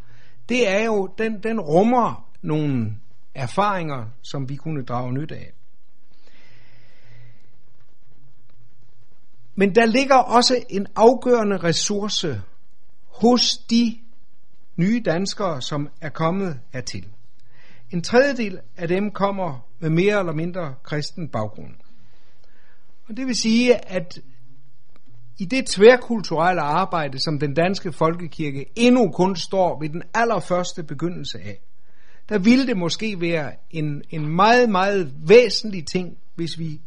[0.48, 2.96] det er jo, den, den rummer nogle
[3.34, 5.52] erfaringer, som vi kunne drage nytte af.
[9.54, 12.42] Men der ligger også en afgørende ressource
[13.20, 13.98] hos de
[14.76, 17.06] nye danskere, som er kommet hertil.
[17.90, 21.74] En tredjedel af dem kommer med mere eller mindre kristen baggrund.
[23.08, 24.18] Og det vil sige, at
[25.38, 31.38] i det tværkulturelle arbejde, som den danske folkekirke endnu kun står ved den allerførste begyndelse
[31.38, 31.60] af,
[32.28, 36.80] der ville det måske være en, en meget, meget væsentlig ting, hvis vi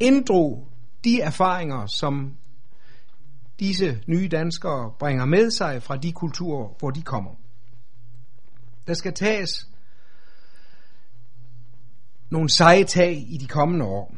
[0.00, 0.68] inddrog
[1.04, 2.36] de erfaringer, som
[3.60, 7.34] disse nye danskere bringer med sig fra de kulturer, hvor de kommer.
[8.86, 9.68] Der skal tages
[12.30, 14.14] nogle seje tag i de kommende år.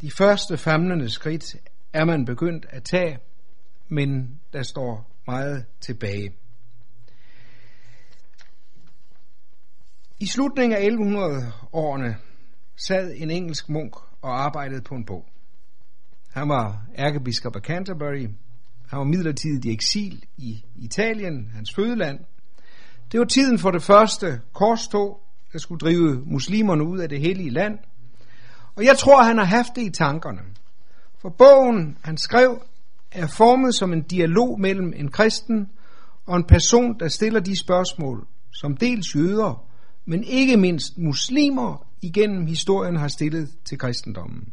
[0.00, 1.56] De første famlende skridt
[1.92, 3.18] er man begyndt at tage,
[3.88, 6.34] men der står meget tilbage.
[10.20, 12.16] I slutningen af 1100-årene
[12.76, 15.26] sad en engelsk munk og arbejdede på en bog.
[16.30, 18.28] Han var ærkebiskop af Canterbury.
[18.88, 22.18] Han var midlertidigt i eksil i Italien, hans fødeland.
[23.12, 25.20] Det var tiden for det første korstog,
[25.52, 27.78] der skulle drive muslimerne ud af det hellige land.
[28.76, 30.40] Og jeg tror, han har haft det i tankerne.
[31.18, 32.62] For bogen, han skrev,
[33.12, 35.68] er formet som en dialog mellem en kristen
[36.26, 39.64] og en person, der stiller de spørgsmål, som dels jøder,
[40.06, 44.52] men ikke mindst muslimer igennem historien har stillet til kristendommen.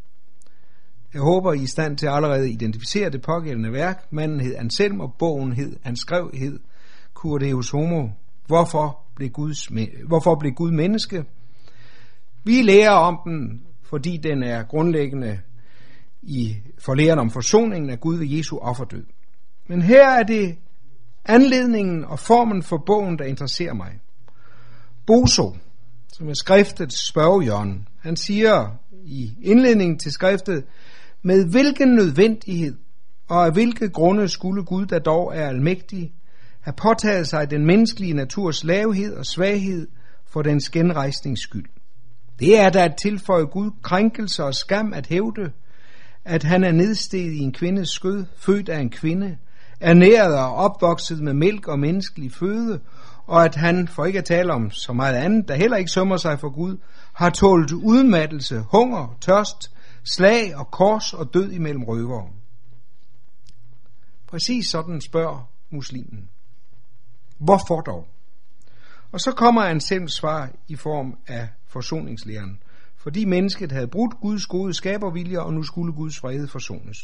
[1.16, 4.08] Jeg håber, I er i stand til at allerede identificere det pågældende værk.
[4.12, 6.60] Manden hed Anselm, og bogen hed, han skrev hed
[7.14, 8.10] Cur Deus Homo.
[8.48, 9.70] Hvorfor blev, Guds,
[10.08, 11.26] hvorfor blev Gud menneske?
[12.44, 15.40] Vi lærer om den, fordi den er grundlæggende
[16.22, 19.06] i forlæren om forsoningen af Gud ved Jesu offerdød.
[19.68, 20.58] Men her er det
[21.26, 24.00] anledningen og formen for bogen, der interesserer mig.
[25.08, 25.56] Boso,
[26.14, 30.64] som er skriftets spørgehjørne, han siger i indledningen til skriftet,
[31.26, 32.76] med hvilken nødvendighed
[33.30, 36.14] og af hvilke grunde skulle Gud, der dog er almægtig,
[36.62, 39.88] have påtaget sig den menneskelige naturs lavhed og svaghed
[40.28, 41.66] for dens genrejsnings skyld.
[42.40, 45.52] Det er da at tilføje Gud krænkelse og skam at hævde,
[46.26, 49.38] at han er nedsteget i en kvindes skød, født af en kvinde,
[49.80, 52.80] ernæret og opvokset med mælk og menneskelig føde,
[53.28, 56.18] og at han, for ikke at tale om så meget andet, der heller ikke sømmer
[56.18, 56.78] sig for Gud,
[57.14, 59.75] har tålt udmattelse, hunger, tørst,
[60.06, 62.30] slag og kors og død imellem røvere.
[64.28, 66.30] Præcis sådan spørger muslimen.
[67.38, 68.08] Hvorfor dog?
[69.12, 72.60] Og så kommer Anselms svar i form af forsoningslæren,
[72.98, 76.98] fordi mennesket havde brudt Guds gode skabervilje, og nu skulle Guds fred forsones.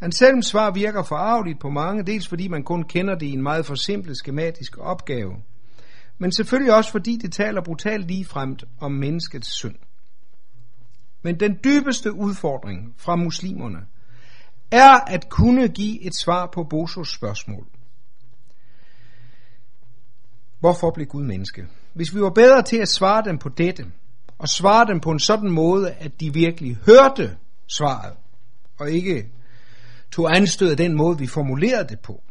[0.00, 3.66] Anselms svar virker forarveligt på mange, dels fordi man kun kender det i en meget
[3.66, 5.36] forsimplet skematisk opgave,
[6.18, 9.76] men selvfølgelig også fordi det taler brutalt ligefremt om menneskets synd.
[11.22, 13.78] Men den dybeste udfordring fra muslimerne
[14.70, 17.66] er at kunne give et svar på Bosos spørgsmål.
[20.60, 21.66] Hvorfor blev Gud menneske?
[21.94, 23.86] Hvis vi var bedre til at svare dem på dette,
[24.38, 28.16] og svare dem på en sådan måde, at de virkelig hørte svaret,
[28.78, 29.28] og ikke
[30.12, 32.22] tog anstød af den måde, vi formulerede det på,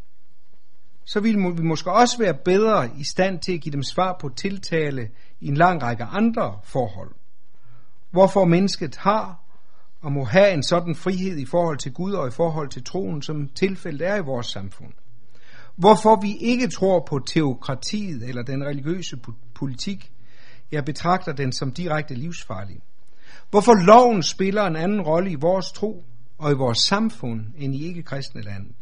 [1.06, 4.30] så ville vi måske også være bedre i stand til at give dem svar på
[4.30, 7.12] tiltale i en lang række andre forhold.
[8.12, 9.40] Hvorfor mennesket har
[10.02, 13.22] og må have en sådan frihed i forhold til Gud og i forhold til troen,
[13.22, 14.94] som tilfældet er i vores samfund.
[15.76, 19.20] Hvorfor vi ikke tror på teokratiet eller den religiøse
[19.54, 20.12] politik,
[20.72, 22.80] jeg betragter den som direkte livsfarlig.
[23.50, 26.04] Hvorfor loven spiller en anden rolle i vores tro
[26.38, 28.76] og i vores samfund end i ikke-kristne landet.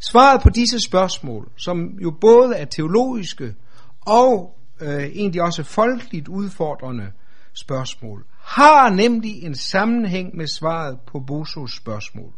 [0.00, 3.54] Svaret på disse spørgsmål, som jo både er teologiske
[4.00, 7.12] og øh, egentlig også folkeligt udfordrende
[7.52, 12.32] spørgsmål, har nemlig en sammenhæng med svaret på Bosos spørgsmål.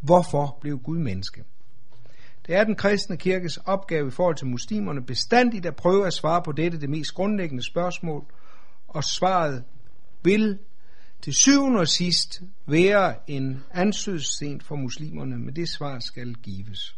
[0.00, 1.44] Hvorfor blev Gud menneske?
[2.46, 6.42] Det er den kristne kirkes opgave i forhold til muslimerne bestandigt at prøve at svare
[6.42, 8.24] på dette det mest grundlæggende spørgsmål,
[8.88, 9.64] og svaret
[10.22, 10.58] vil
[11.22, 16.96] til syvende og sidst være en ansøgsten for muslimerne, men det svar skal gives.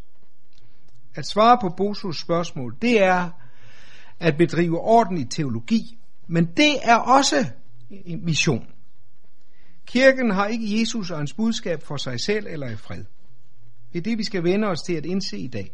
[1.14, 3.30] At svare på Bosos spørgsmål, det er
[4.20, 7.46] at bedrive ordentlig teologi, men det er også
[8.22, 8.66] mission.
[9.86, 13.04] Kirken har ikke Jesus og hans budskab for sig selv eller i fred.
[13.92, 15.72] Det er det, vi skal vende os til at indse i dag.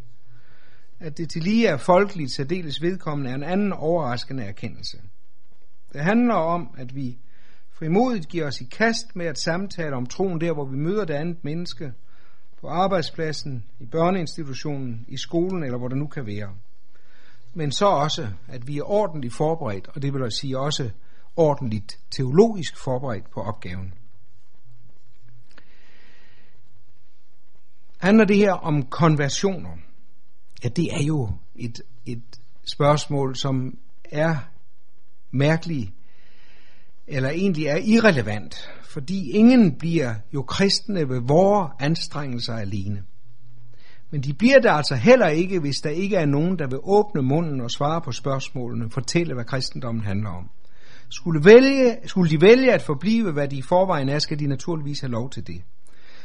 [1.01, 4.99] At det til lige er folkeligt særdeles vedkommende er en anden overraskende erkendelse.
[5.93, 7.19] Det handler om, at vi
[7.71, 11.15] frimodigt giver os i kast med at samtale om troen der, hvor vi møder det
[11.15, 11.93] andet menneske,
[12.61, 16.55] på arbejdspladsen, i børneinstitutionen, i skolen eller hvor det nu kan være.
[17.55, 20.91] men så også, at vi er ordentligt forberedt, og det vil sige også
[21.37, 23.93] ordentligt teologisk forberedt på opgaven.
[27.99, 29.71] Handler det her om konversioner?
[30.65, 32.23] Ja, det er jo et, et
[32.65, 34.37] spørgsmål, som er
[35.31, 35.91] mærkeligt,
[37.07, 43.05] eller egentlig er irrelevant, fordi ingen bliver jo kristne ved vores anstrengelser alene.
[44.11, 47.23] Men de bliver det altså heller ikke, hvis der ikke er nogen, der vil åbne
[47.23, 50.51] munden og svare på spørgsmålene, fortælle, hvad kristendommen handler om.
[51.09, 55.01] Skulle, vælge, skulle de vælge at forblive, hvad de i forvejen er, skal de naturligvis
[55.01, 55.63] have lov til det.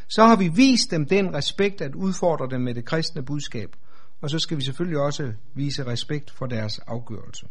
[0.08, 3.76] Så har vi vist dem den respekt at udfordre dem med det kristne budskab,
[4.22, 7.48] og så skal vi selvfølgelig også vise respekt for deres afgørelse.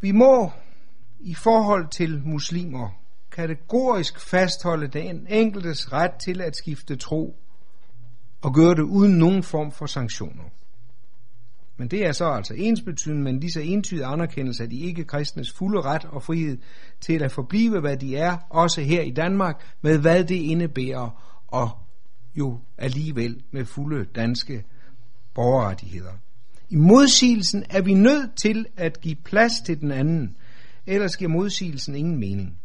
[0.00, 0.50] Vi må
[1.20, 2.88] i forhold til muslimer
[3.30, 7.36] kategorisk fastholde den enkeltes ret til at skifte tro
[8.42, 10.44] og gøre det uden nogen form for sanktioner.
[11.78, 15.80] Men det er så altså ensbetydende med lige så entydig anerkendelse af de ikke-kristnes fulde
[15.80, 16.58] ret og frihed
[17.00, 21.70] til at forblive, hvad de er, også her i Danmark, med hvad det indebærer, og
[22.34, 24.64] jo alligevel med fulde danske
[25.34, 26.12] borgerrettigheder.
[26.70, 30.36] I modsigelsen er vi nødt til at give plads til den anden,
[30.86, 32.58] ellers giver modsigelsen ingen mening.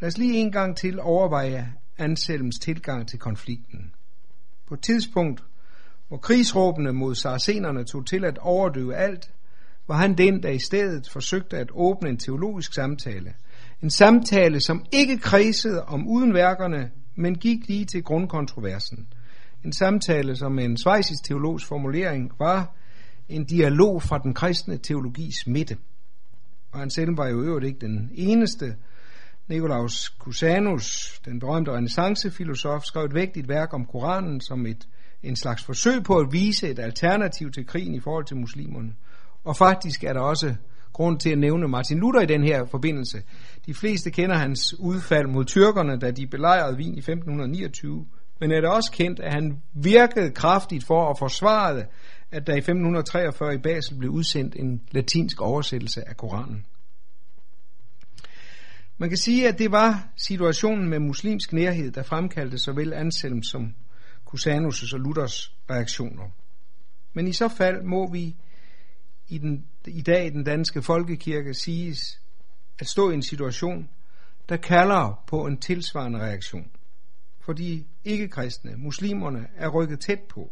[0.00, 3.92] Lad os lige en gang til overveje Anselms tilgang til konflikten.
[4.66, 5.44] På et tidspunkt,
[6.10, 9.30] hvor krigsråbene mod saracenerne tog til at overdøve alt,
[9.88, 13.34] var han den, der i stedet forsøgte at åbne en teologisk samtale.
[13.82, 19.06] En samtale, som ikke kredsede om udenværkerne, men gik lige til grundkontroversen.
[19.64, 22.74] En samtale, som med en svejsisk teologs formulering var
[23.28, 25.76] en dialog fra den kristne teologis midte.
[26.72, 28.76] Og han selv var jo øvrigt ikke den eneste.
[29.48, 34.86] Nikolaus Cusanus, den berømte renaissancefilosof, skrev et vægtigt værk om Koranen som et,
[35.22, 38.92] en slags forsøg på at vise et alternativ til krigen i forhold til muslimerne.
[39.44, 40.54] Og faktisk er der også
[40.92, 43.22] grund til at nævne Martin Luther i den her forbindelse.
[43.66, 48.06] De fleste kender hans udfald mod tyrkerne, da de belejrede Wien i 1529,
[48.40, 51.84] men er det også kendt, at han virkede kraftigt for at forsvare,
[52.30, 56.66] at der i 1543 i Basel blev udsendt en latinsk oversættelse af Koranen.
[58.98, 63.74] Man kan sige, at det var situationen med muslimsk nærhed, der fremkaldte såvel Anselm som
[64.34, 66.30] Cusanus' og Luthers reaktioner.
[67.12, 68.36] Men i så fald må vi
[69.28, 72.20] i, den, i dag i den danske folkekirke siges
[72.78, 73.88] at stå i en situation,
[74.48, 76.70] der kalder på en tilsvarende reaktion.
[77.40, 80.50] For de ikke-kristne, muslimerne, er rykket tæt på.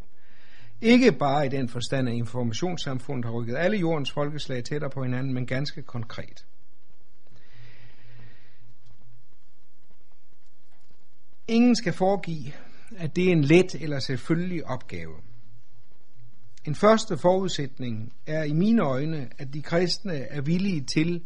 [0.81, 5.35] Ikke bare i den forstand, at informationssamfundet har rykket alle jordens folkeslag tættere på hinanden,
[5.35, 6.47] men ganske konkret.
[11.49, 12.53] Ingen skal foregive,
[12.97, 15.15] at det er en let eller selvfølgelig opgave.
[16.65, 21.23] En første forudsætning er i mine øjne, at de kristne er villige til,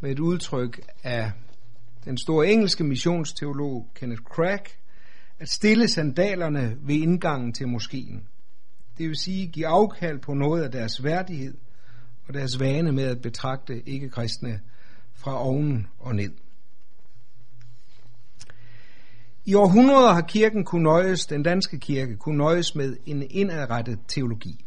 [0.00, 1.32] med et udtryk af
[2.04, 4.78] den store engelske missionsteolog Kenneth Crack,
[5.38, 8.28] at stille sandalerne ved indgangen til moskeen.
[8.98, 11.54] Det vil sige give afkald på noget af deres værdighed
[12.28, 14.60] og deres vane med at betragte ikke-kristne
[15.14, 16.32] fra oven og ned.
[19.44, 24.64] I århundreder har kirken kunne nøjes, den danske kirke kunne nøjes med en indadrettet teologi.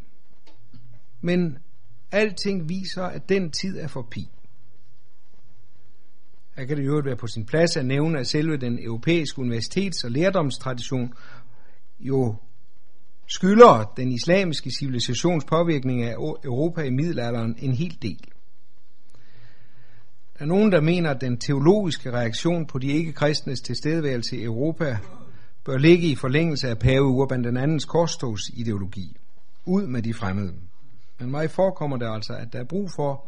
[1.22, 1.58] Men
[2.12, 4.30] alting viser, at den tid er forbi.
[6.56, 10.06] Her kan det jo være på sin plads at nævne, at selve den europæiske universitets-
[10.06, 11.14] og lærdomstradition
[12.00, 12.36] jo
[13.28, 16.14] skylder den islamiske civilisations påvirkning af
[16.44, 18.32] Europa i middelalderen en hel del.
[20.38, 24.98] Der er nogen, der mener, at den teologiske reaktion på de ikke-kristnes tilstedeværelse i Europa
[25.64, 29.18] bør ligge i forlængelse af pave Urban den andens korstogsideologi.
[29.66, 30.54] Ud med de fremmede.
[31.20, 33.26] Men mig forekommer det altså, at der er brug for,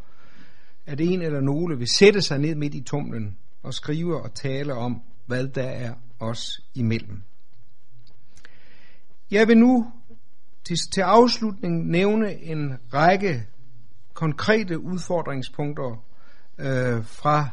[0.86, 4.74] at en eller nogle vil sætte sig ned midt i tumlen og skrive og tale
[4.74, 7.22] om, hvad der er os imellem.
[9.32, 9.92] Jeg vil nu
[10.64, 13.46] til, til afslutning nævne en række
[14.14, 16.04] konkrete udfordringspunkter
[16.60, 17.50] øh, fra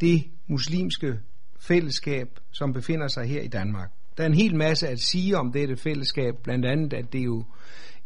[0.00, 1.18] det muslimske
[1.60, 3.90] fællesskab, som befinder sig her i Danmark.
[4.16, 7.44] Der er en hel masse at sige om dette fællesskab, blandt andet at det jo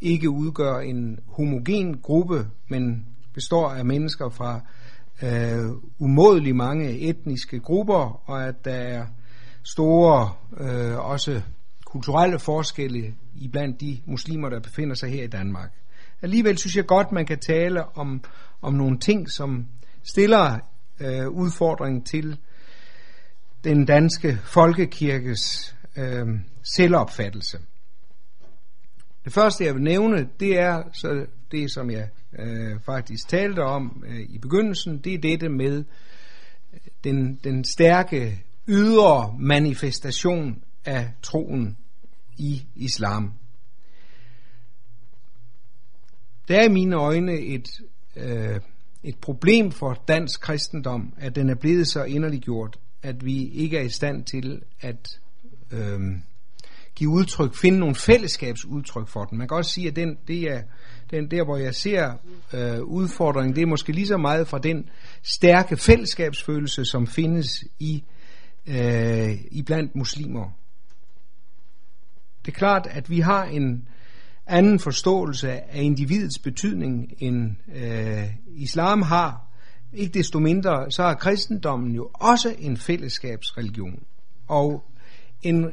[0.01, 4.61] ikke udgør en homogen gruppe, men består af mennesker fra
[5.23, 9.07] øh, umådelig mange etniske grupper, og at der er
[9.63, 11.43] store øh, også
[11.85, 15.73] kulturelle forskelle i blandt de muslimer, der befinder sig her i Danmark.
[16.23, 18.25] Alligevel synes jeg godt, man kan tale om,
[18.63, 19.67] om nogle ting, som
[20.03, 20.59] stiller
[21.01, 22.39] øh, udfordring til
[23.65, 26.27] den danske folkekirkes øh,
[26.77, 27.59] selvopfattelse.
[29.25, 34.05] Det første, jeg vil nævne, det er så det, som jeg øh, faktisk talte om
[34.07, 35.85] øh, i begyndelsen, det er dette med
[36.73, 41.77] øh, den, den stærke ydre manifestation af troen
[42.37, 43.33] i islam.
[46.49, 47.69] Der er i mine øjne et,
[48.17, 48.61] øh,
[49.03, 53.83] et problem for dansk kristendom, at den er blevet så inderliggjort, at vi ikke er
[53.83, 55.21] i stand til at
[55.71, 56.01] øh,
[56.95, 59.39] give udtryk, finde nogle fællesskabsudtryk for den.
[59.39, 60.63] Man kan også sige, at den, det er
[61.11, 62.13] den der, hvor jeg ser
[62.55, 64.89] øh, udfordringen, det er måske lige så meget fra den
[65.23, 68.05] stærke fællesskabsfølelse, som findes i,
[68.67, 70.51] øh, i blandt muslimer.
[72.47, 73.89] Det er klart, at vi har en
[74.51, 79.47] anden forståelse af individets betydning, end øh, islam har.
[79.93, 84.03] Ikke desto mindre, så har kristendommen jo også en fællesskabsreligion.
[84.49, 84.85] Og
[85.43, 85.67] en,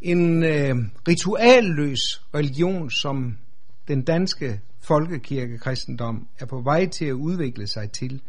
[0.00, 0.76] en øh,
[1.08, 2.00] ritualløs
[2.34, 3.36] religion, som
[3.88, 8.22] den danske folkekirkekristendom er på vej til at udvikle sig til,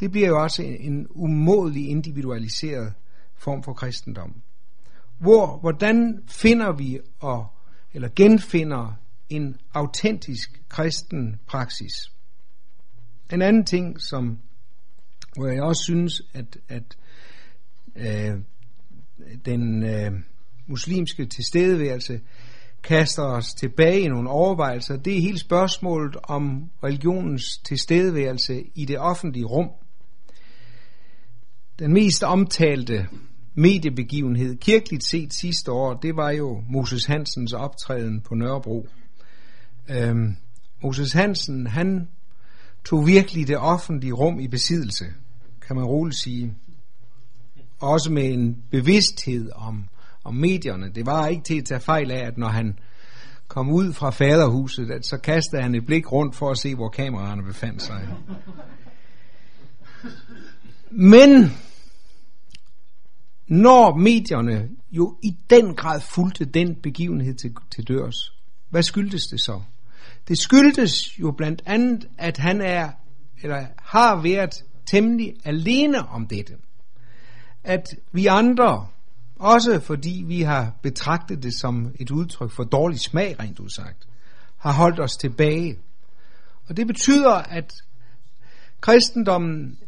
[0.00, 2.92] det bliver jo også en umådelig individualiseret
[3.36, 4.34] form for kristendom.
[5.18, 7.46] Hvor, hvordan finder vi og,
[7.94, 8.98] eller genfinder
[9.30, 11.92] en autentisk kristen praksis?
[13.32, 14.38] En anden ting, som,
[15.36, 16.96] hvor jeg også synes, at, at
[17.96, 18.38] øh,
[19.44, 20.12] den øh,
[20.66, 22.20] muslimske tilstedeværelse
[22.82, 28.98] kaster os tilbage i nogle overvejelser, det er hele spørgsmålet om religionens tilstedeværelse i det
[28.98, 29.70] offentlige rum.
[31.78, 33.08] Den mest omtalte
[33.54, 38.88] mediebegivenhed, kirkeligt set sidste år, det var jo Moses Hansens optræden på Nørrebro.
[39.88, 40.36] Øhm,
[40.82, 42.08] Moses Hansen, han
[42.84, 45.04] tog virkelig det offentlige rum i besiddelse,
[45.66, 46.54] kan man roligt sige.
[47.80, 49.88] Også med en bevidsthed om
[50.26, 50.90] om medierne.
[50.94, 52.78] Det var ikke til at tage fejl af, at når han
[53.48, 56.88] kom ud fra faderhuset, at så kastede han et blik rundt for at se, hvor
[56.88, 58.08] kameraerne befandt sig.
[60.90, 61.52] Men
[63.46, 68.32] når medierne jo i den grad fulgte den begivenhed til, til dørs,
[68.70, 69.62] hvad skyldtes det så?
[70.28, 72.90] Det skyldtes jo blandt andet, at han er,
[73.42, 76.54] eller har været temmelig alene om dette.
[77.64, 78.86] At vi andre
[79.38, 84.08] også fordi vi har betragtet det som et udtryk for dårlig smag, rent udsagt,
[84.56, 85.78] har holdt os tilbage.
[86.68, 87.74] Og det betyder, at
[88.80, 89.78] kristendommen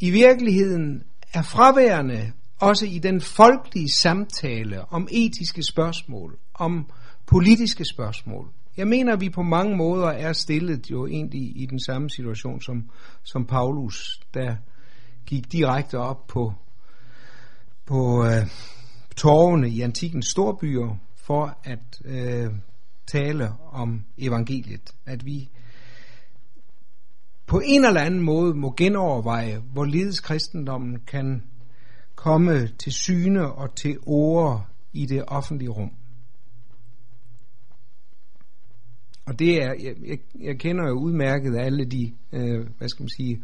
[0.00, 1.02] i virkeligheden
[1.32, 6.90] er fraværende også i den folkelige samtale om etiske spørgsmål, om
[7.26, 8.48] politiske spørgsmål.
[8.76, 12.60] Jeg mener, at vi på mange måder er stillet jo egentlig i den samme situation
[12.60, 12.90] som,
[13.22, 14.56] som Paulus, der
[15.26, 16.54] gik direkte op på,
[17.86, 18.46] på øh,
[19.16, 22.50] torvene i antikens storbyer for at øh,
[23.06, 24.94] tale om evangeliet.
[25.06, 25.48] At vi
[27.46, 31.42] på en eller anden måde må genoverveje, hvorledes kristendommen kan
[32.14, 35.90] komme til syne og til ord i det offentlige rum.
[39.32, 43.08] Og det er, jeg, jeg, jeg kender jo udmærket alle de, øh, hvad skal man
[43.08, 43.42] sige,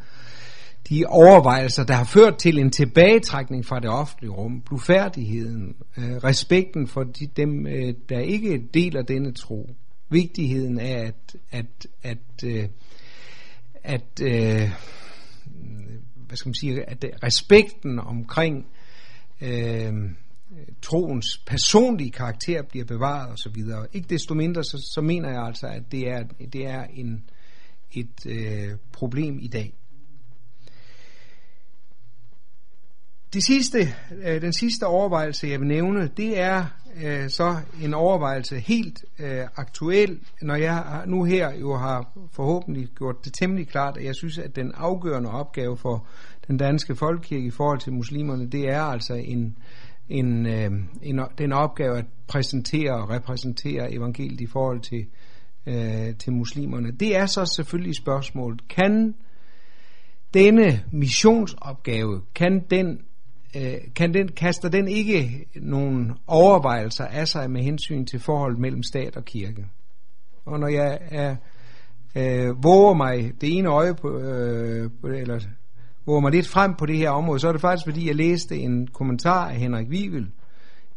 [0.89, 6.87] de overvejelser, der har ført til en tilbagetrækning fra det offentlige rum, blufærdigheden, øh, respekten
[6.87, 9.71] for de, dem, øh, der ikke deler denne tro,
[10.09, 12.69] vigtigheden af, at, at, at, øh,
[13.85, 14.71] at øh,
[16.15, 18.67] hvad skal man sige, at respekten omkring
[19.41, 19.93] øh,
[20.53, 23.65] Øh, troens personlige karakter bliver bevaret osv.
[23.93, 26.23] Ikke desto mindre, så, så mener jeg altså, at det er,
[26.53, 27.31] det er en,
[27.93, 29.75] et øh, problem i dag.
[33.33, 33.95] Det sidste,
[34.25, 36.65] øh, den sidste overvejelse, jeg vil nævne, det er
[37.05, 43.25] øh, så en overvejelse helt øh, aktuel, når jeg nu her jo har forhåbentlig gjort
[43.25, 46.07] det temmelig klart, at jeg synes, at den afgørende opgave for
[46.47, 49.57] den danske folkekirke i forhold til muslimerne, det er altså en,
[50.09, 50.71] en, øh,
[51.03, 55.07] en, den opgave at præsentere og repræsentere evangeliet i forhold til,
[55.67, 56.91] øh, til muslimerne.
[56.91, 59.15] Det er så selvfølgelig spørgsmålet, kan
[60.35, 63.01] denne missionsopgave, kan den
[63.57, 68.83] øh, kan den, kaster den ikke nogen overvejelser af sig med hensyn til forholdet mellem
[68.83, 69.67] stat og kirke.
[70.45, 71.37] Og når jeg er,
[72.15, 75.41] øh, våger mig det ene øje på, øh, eller
[76.09, 78.57] våger mig lidt frem på det her område, så er det faktisk fordi, jeg læste
[78.57, 80.27] en kommentar af Henrik Wivel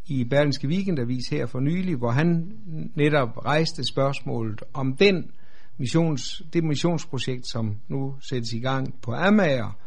[0.06, 2.52] i Berlingske Weekendavis her for nylig, hvor han
[2.96, 5.32] netop rejste spørgsmålet om den
[5.78, 9.78] missions, det missionsprojekt, som nu sættes i gang på Amager,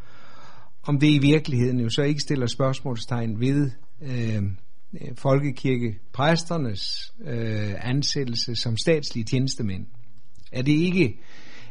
[0.83, 3.71] om det i virkeligheden jo så ikke stiller spørgsmålstegn ved
[4.03, 4.43] øh,
[5.01, 9.87] øh, folkekirkepræsternes øh, ansættelse som statslige tjenestemænd.
[10.53, 11.19] Er det ikke,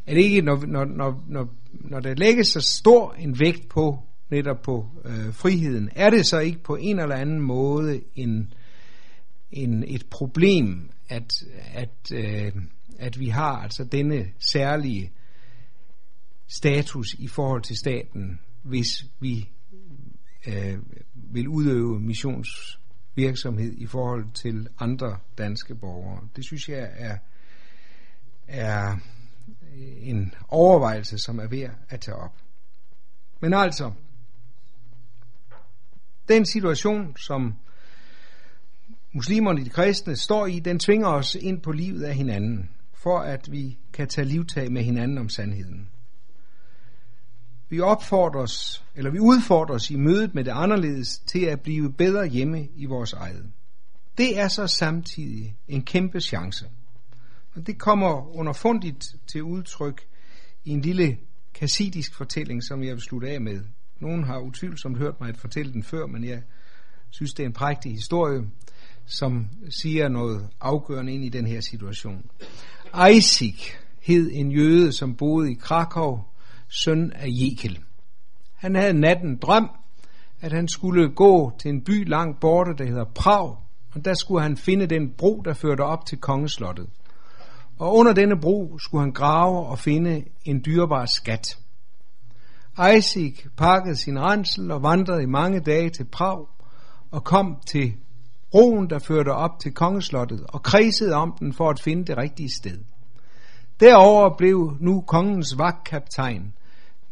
[0.07, 3.99] er det ikke når, når, når, når, når der lægges så stor en vægt på
[4.29, 8.53] netop på øh, friheden, er det så ikke på en eller anden måde en,
[9.51, 11.31] en, et problem, at,
[11.73, 12.51] at, øh,
[12.99, 15.11] at vi har altså denne særlige
[16.47, 19.49] status i forhold til staten, hvis vi
[20.47, 20.77] øh,
[21.13, 26.27] vil udøve missionsvirksomhed i forhold til andre danske borgere.
[26.35, 27.17] Det synes jeg er,
[28.47, 28.97] er
[30.01, 32.33] en overvejelse, som er ved at tage op.
[33.39, 33.91] Men altså,
[36.27, 37.55] den situation, som
[39.13, 43.51] muslimerne, de kristne, står i, den tvinger os ind på livet af hinanden, for at
[43.51, 45.89] vi kan tage livtag med hinanden om sandheden.
[47.69, 52.67] Vi opfordres, eller vi udfordres i mødet med det anderledes til at blive bedre hjemme
[52.75, 53.51] i vores eget.
[54.17, 56.69] Det er så samtidig en kæmpe chance.
[57.55, 60.01] Og det kommer underfundigt til udtryk
[60.65, 61.17] i en lille
[61.53, 63.61] kassidisk fortælling, som jeg vil slutte af med.
[63.99, 66.41] Nogen har utvivlsomt hørt mig at fortælle den før, men jeg
[67.09, 68.41] synes, det er en prægtig historie,
[69.05, 72.25] som siger noget afgørende ind i den her situation.
[73.11, 76.19] Isaac hed en jøde, som boede i Krakow,
[76.67, 77.79] søn af Jekel.
[78.53, 79.69] Han havde natten drøm,
[80.41, 83.57] at han skulle gå til en by langt borte, der hedder Prag,
[83.91, 86.89] og der skulle han finde den bro, der førte op til kongeslottet.
[87.79, 91.57] Og under denne bro skulle han grave og finde en dyrebar skat.
[92.97, 96.45] Isaac pakkede sin rensel og vandrede i mange dage til Prag
[97.11, 97.93] og kom til
[98.51, 102.51] broen, der førte op til kongeslottet og kredsede om den for at finde det rigtige
[102.51, 102.79] sted.
[103.79, 106.53] Derover blev nu kongens vagtkaptajn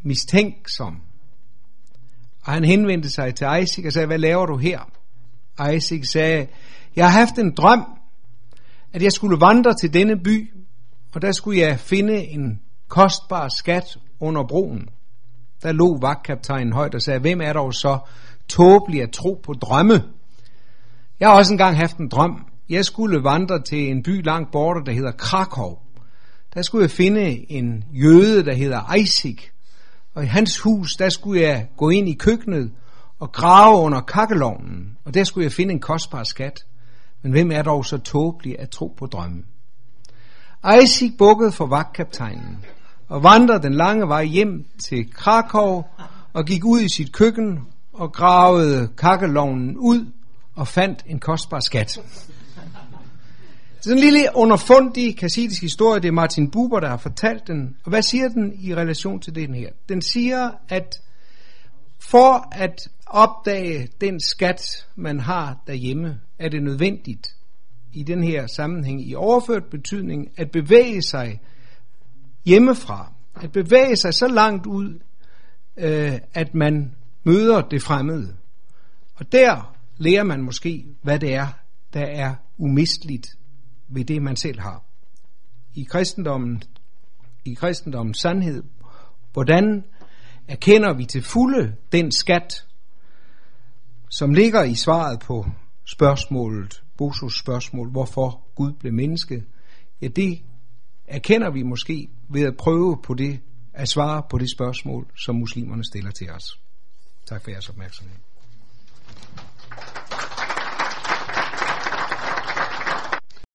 [0.01, 1.01] mistænksom.
[2.43, 4.80] Og han henvendte sig til Isaac og sagde, hvad laver du her?
[5.76, 6.47] Isaac sagde,
[6.95, 7.86] jeg har haft en drøm,
[8.94, 10.54] at jeg skulle vandre til denne by,
[11.16, 14.89] og der skulle jeg finde en kostbar skat under broen.
[15.64, 18.00] Der lå vagtkaptajnen højt og sagde, hvem er dog så
[18.48, 20.04] tåbelig at tro på drømme?
[21.20, 22.46] Jeg har også engang haft en drøm.
[22.70, 25.78] Jeg skulle vandre til en by langt borte, der hedder Krakow.
[26.54, 29.38] Der skulle jeg finde en jøde, der hedder Isaac.
[30.14, 32.72] Og i hans hus, der skulle jeg gå ind i køkkenet
[33.20, 34.98] og grave under kakkelovnen.
[35.06, 36.66] Og der skulle jeg finde en kostbar skat.
[37.22, 39.43] Men hvem er dog så tåbelig at tro på drømme?
[40.84, 42.65] Isaac bukkede for vagtkaptajnen
[43.07, 45.84] og vandrede den lange vej hjem til Krakow
[46.34, 47.59] og gik ud i sit køkken
[47.93, 50.05] og gravede kakkelovnen ud
[50.55, 51.99] og fandt en kostbar skat.
[53.82, 57.76] Sådan en lille underfundig kassidisk historie, det er Martin Buber, der har fortalt den.
[57.84, 59.69] Og hvad siger den i relation til den her?
[59.89, 61.01] Den siger, at
[61.99, 67.36] for at opdage den skat, man har derhjemme, er det nødvendigt
[67.94, 71.42] i den her sammenhæng i overført betydning at bevæge sig
[72.46, 73.14] hjemmefra.
[73.42, 75.00] At bevæge sig så langt ud,
[75.78, 78.36] øh, at man møder det fremmede.
[79.16, 81.48] Og der lærer man måske, hvad det er,
[81.94, 83.28] der er umisteligt
[83.88, 84.84] ved det, man selv har.
[85.74, 86.64] I kristendommen,
[87.46, 88.64] i kristendommens sandhed,
[89.34, 89.84] hvordan
[90.48, 92.66] erkender vi til fulde den skat,
[94.10, 95.46] som ligger i svaret på
[95.86, 99.43] spørgsmålet, Bosos spørgsmål, hvorfor Gud blev menneske,
[100.01, 100.41] ja det
[101.07, 103.39] erkender vi måske ved at prøve på det,
[103.73, 106.59] at svare på det spørgsmål, som muslimerne stiller til os.
[107.25, 108.15] Tak for jeres opmærksomhed.